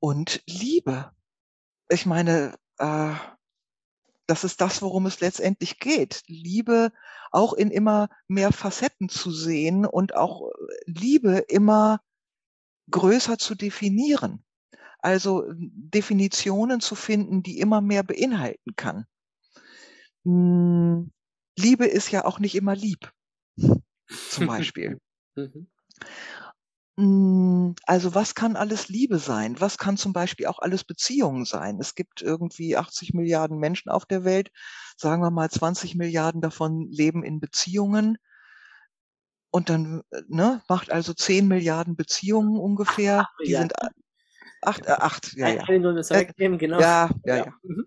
[0.00, 1.12] Und Liebe.
[1.88, 3.14] Ich meine, äh,
[4.26, 6.22] das ist das, worum es letztendlich geht.
[6.26, 6.92] Liebe
[7.30, 10.52] auch in immer mehr Facetten zu sehen und auch äh,
[10.86, 12.00] Liebe immer
[12.90, 14.44] größer zu definieren.
[14.98, 19.06] Also Definitionen zu finden, die immer mehr beinhalten kann.
[20.24, 21.10] Hm,
[21.56, 23.12] Liebe ist ja auch nicht immer lieb,
[24.28, 25.00] zum Beispiel.
[26.98, 29.60] Hm, also was kann alles Liebe sein?
[29.60, 31.78] Was kann zum Beispiel auch alles Beziehungen sein?
[31.80, 34.50] Es gibt irgendwie 80 Milliarden Menschen auf der Welt.
[34.96, 38.18] Sagen wir mal 20 Milliarden davon leben in Beziehungen.
[39.52, 43.20] Und dann, äh, ne, macht also 10 Milliarden Beziehungen ungefähr.
[43.20, 44.02] Ach, Die sind Milliarden.
[44.62, 45.64] acht, äh, acht, ja, ja.
[46.12, 46.80] Wegnehmen, genau.
[46.80, 47.54] Ja, ja, ja.
[47.62, 47.86] Mhm.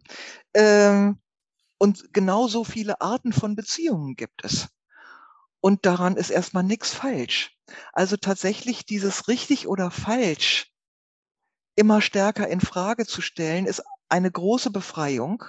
[0.54, 1.20] Ähm,
[1.80, 4.68] und genauso viele Arten von Beziehungen gibt es.
[5.64, 7.58] Und daran ist erstmal nichts falsch.
[7.94, 10.74] Also tatsächlich dieses richtig oder falsch
[11.76, 15.46] immer stärker in Frage zu stellen, ist eine große Befreiung.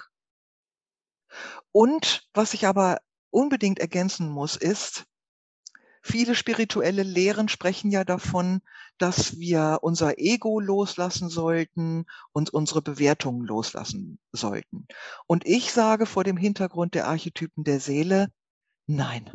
[1.73, 3.01] Und was ich aber
[3.31, 5.05] unbedingt ergänzen muss, ist,
[6.01, 8.61] viele spirituelle Lehren sprechen ja davon,
[8.99, 14.87] dass wir unser Ego loslassen sollten und unsere Bewertungen loslassen sollten.
[15.27, 18.29] Und ich sage vor dem Hintergrund der Archetypen der Seele,
[18.87, 19.29] nein.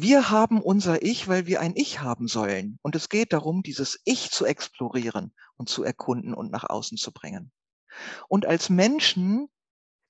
[0.00, 2.78] Wir haben unser Ich, weil wir ein Ich haben sollen.
[2.82, 7.10] Und es geht darum, dieses Ich zu explorieren und zu erkunden und nach außen zu
[7.10, 7.50] bringen.
[8.28, 9.48] Und als Menschen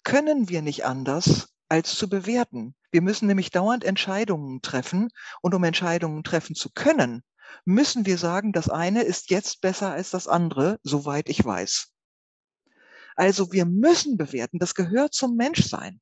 [0.02, 2.74] können wir nicht anders, als zu bewerten.
[2.90, 5.09] Wir müssen nämlich dauernd Entscheidungen treffen.
[5.40, 7.23] Und um Entscheidungen treffen zu können,
[7.65, 11.89] müssen wir sagen, das eine ist jetzt besser als das andere, soweit ich weiß.
[13.16, 14.59] Also wir müssen bewerten.
[14.59, 15.98] Das gehört zum Menschsein.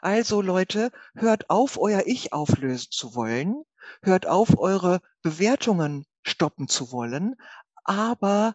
[0.00, 3.62] Also Leute, hört auf, euer Ich auflösen zu wollen,
[4.02, 7.36] hört auf, eure Bewertungen stoppen zu wollen,
[7.84, 8.54] aber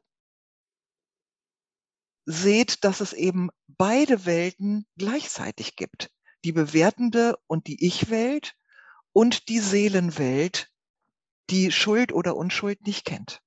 [2.25, 6.11] seht, dass es eben beide Welten gleichzeitig gibt.
[6.43, 8.55] Die bewertende und die Ich-Welt
[9.13, 10.69] und die Seelenwelt,
[11.49, 13.41] die Schuld oder Unschuld nicht kennt.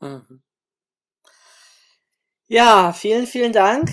[0.00, 0.42] Mhm.
[2.48, 3.90] Ja, vielen, vielen Dank.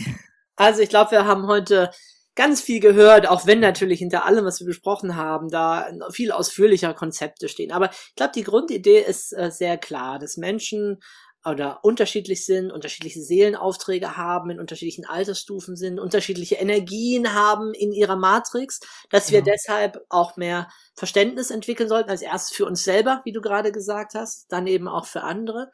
[0.56, 1.92] Also ich glaube, wir haben heute
[2.36, 6.94] ganz viel gehört, auch wenn natürlich hinter allem, was wir besprochen haben, da viel ausführlicher
[6.94, 7.72] Konzepte stehen.
[7.72, 11.00] Aber ich glaube, die Grundidee ist äh, sehr klar, dass Menschen
[11.46, 18.16] oder unterschiedlich sind, unterschiedliche Seelenaufträge haben, in unterschiedlichen Altersstufen sind, unterschiedliche Energien haben in ihrer
[18.16, 18.80] Matrix,
[19.12, 19.46] dass wir ja.
[19.46, 24.16] deshalb auch mehr Verständnis entwickeln sollten, als erstes für uns selber, wie du gerade gesagt
[24.16, 25.72] hast, dann eben auch für andere,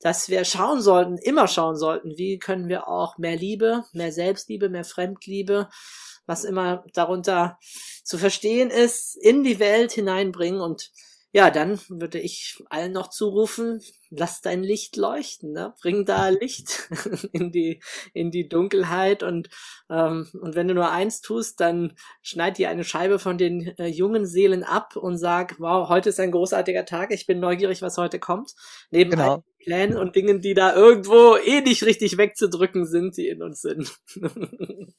[0.00, 4.68] dass wir schauen sollten, immer schauen sollten, wie können wir auch mehr Liebe, mehr Selbstliebe,
[4.68, 5.68] mehr Fremdliebe,
[6.26, 7.58] was immer darunter
[8.04, 10.90] zu verstehen ist, in die Welt hineinbringen und
[11.32, 15.74] ja, dann würde ich allen noch zurufen, lass dein Licht leuchten, ne?
[15.80, 16.88] bring da Licht
[17.32, 17.82] in die
[18.14, 19.50] in die Dunkelheit und
[19.90, 21.92] ähm, und wenn du nur eins tust, dann
[22.22, 26.20] schneid dir eine Scheibe von den äh, jungen Seelen ab und sag, wow, heute ist
[26.20, 28.54] ein großartiger Tag, ich bin neugierig, was heute kommt.
[28.90, 29.44] Neben genau.
[29.62, 33.98] Plänen und Dingen, die da irgendwo eh nicht richtig wegzudrücken sind, die in uns sind.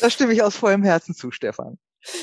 [0.00, 1.78] da stimme ich aus vollem Herzen zu, Stefan.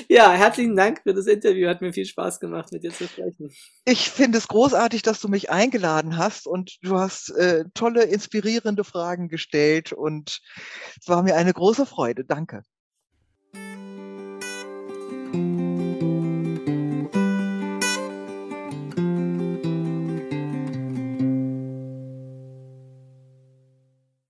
[0.10, 1.68] Ja, herzlichen Dank für das Interview.
[1.68, 3.52] Hat mir viel Spaß gemacht, mit dir zu sprechen.
[3.86, 8.84] Ich finde es großartig, dass du mich eingeladen hast und du hast äh, tolle, inspirierende
[8.84, 10.42] Fragen gestellt und
[11.00, 12.26] es war mir eine große Freude.
[12.26, 12.64] Danke.